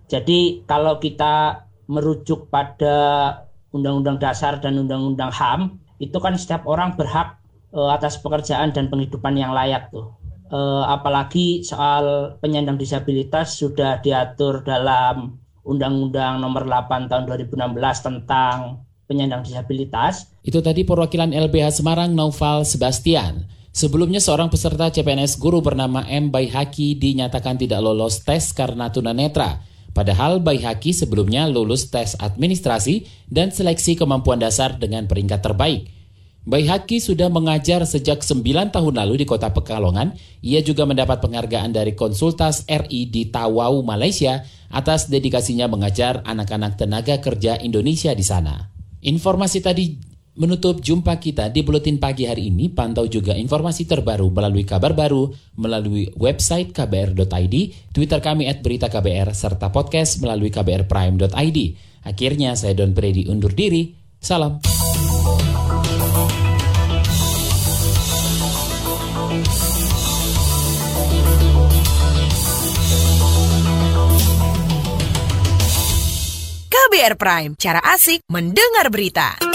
Jadi 0.07 0.63
kalau 0.63 0.97
kita 0.97 1.65
merujuk 1.91 2.49
pada 2.49 2.97
Undang-Undang 3.75 4.23
Dasar 4.23 4.63
dan 4.63 4.79
Undang-Undang 4.79 5.35
HAM, 5.35 5.75
itu 5.99 6.15
kan 6.23 6.39
setiap 6.39 6.63
orang 6.63 6.95
berhak 6.95 7.35
e, 7.75 7.79
atas 7.91 8.15
pekerjaan 8.23 8.71
dan 8.71 8.87
penghidupan 8.87 9.35
yang 9.35 9.51
layak 9.51 9.91
tuh. 9.91 10.15
E, 10.47 10.59
apalagi 10.87 11.59
soal 11.67 12.35
penyandang 12.39 12.79
disabilitas 12.79 13.59
sudah 13.59 13.99
diatur 13.99 14.63
dalam 14.63 15.35
Undang-Undang 15.67 16.39
Nomor 16.39 16.63
8 16.63 17.11
Tahun 17.11 17.23
2016 17.27 18.07
tentang 18.07 18.85
penyandang 19.09 19.41
disabilitas. 19.45 20.29
Itu 20.41 20.61
tadi 20.61 20.85
perwakilan 20.85 21.33
LBH 21.33 21.81
Semarang 21.81 22.13
Noval 22.13 22.65
Sebastian. 22.65 23.45
Sebelumnya 23.75 24.23
seorang 24.23 24.47
peserta 24.47 24.87
CPNS 24.87 25.35
guru 25.35 25.59
bernama 25.59 26.07
M. 26.07 26.31
Baihaki 26.31 26.95
dinyatakan 26.95 27.59
tidak 27.59 27.83
lolos 27.83 28.23
tes 28.23 28.55
karena 28.55 28.87
tunanetra. 28.87 29.59
Padahal 29.95 30.43
Baihaki 30.43 30.91
sebelumnya 30.91 31.47
lulus 31.47 31.87
tes 31.87 32.19
administrasi 32.19 33.07
dan 33.31 33.55
seleksi 33.55 33.95
kemampuan 33.95 34.43
dasar 34.43 34.75
dengan 34.75 35.07
peringkat 35.07 35.39
terbaik. 35.39 35.87
Baihaki 36.45 37.01
sudah 37.01 37.31
mengajar 37.31 37.81
sejak 37.89 38.21
9 38.21 38.69
tahun 38.69 38.93
lalu 38.93 39.23
di 39.23 39.25
kota 39.25 39.49
Pekalongan. 39.49 40.13
Ia 40.45 40.61
juga 40.61 40.85
mendapat 40.85 41.17
penghargaan 41.17 41.73
dari 41.73 41.97
Konsultas 41.97 42.67
RI 42.69 43.09
di 43.09 43.33
Tawau, 43.33 43.81
Malaysia 43.81 44.45
atas 44.69 45.09
dedikasinya 45.09 45.65
mengajar 45.65 46.21
anak-anak 46.21 46.77
tenaga 46.77 47.17
kerja 47.17 47.57
Indonesia 47.57 48.13
di 48.13 48.21
sana. 48.21 48.69
Informasi 49.01 49.63
tadi 49.63 49.97
menutup 50.35 50.83
jumpa 50.83 51.15
kita 51.19 51.47
di 51.49 51.63
Buletin 51.63 51.97
Pagi 51.99 52.27
hari 52.27 52.51
ini. 52.51 52.67
Pantau 52.71 53.07
juga 53.07 53.33
informasi 53.35 53.87
terbaru 53.87 54.31
melalui 54.31 54.67
kabar 54.67 54.91
baru, 54.91 55.31
melalui 55.55 56.11
website 56.15 56.75
kbr.id, 56.75 57.55
Twitter 57.91 58.19
kami 58.19 58.51
at 58.51 58.59
berita 58.59 58.91
KBR, 58.91 59.31
serta 59.31 59.71
podcast 59.71 60.19
melalui 60.19 60.51
kbrprime.id. 60.51 61.59
Akhirnya 62.05 62.53
saya 62.53 62.77
Don 62.77 62.93
Brady 62.93 63.25
undur 63.31 63.55
diri. 63.55 63.95
Salam. 64.19 64.61
KBR 76.69 77.15
Prime, 77.17 77.51
cara 77.57 77.81
asik 77.81 78.21
mendengar 78.29 78.93
berita. 78.93 79.54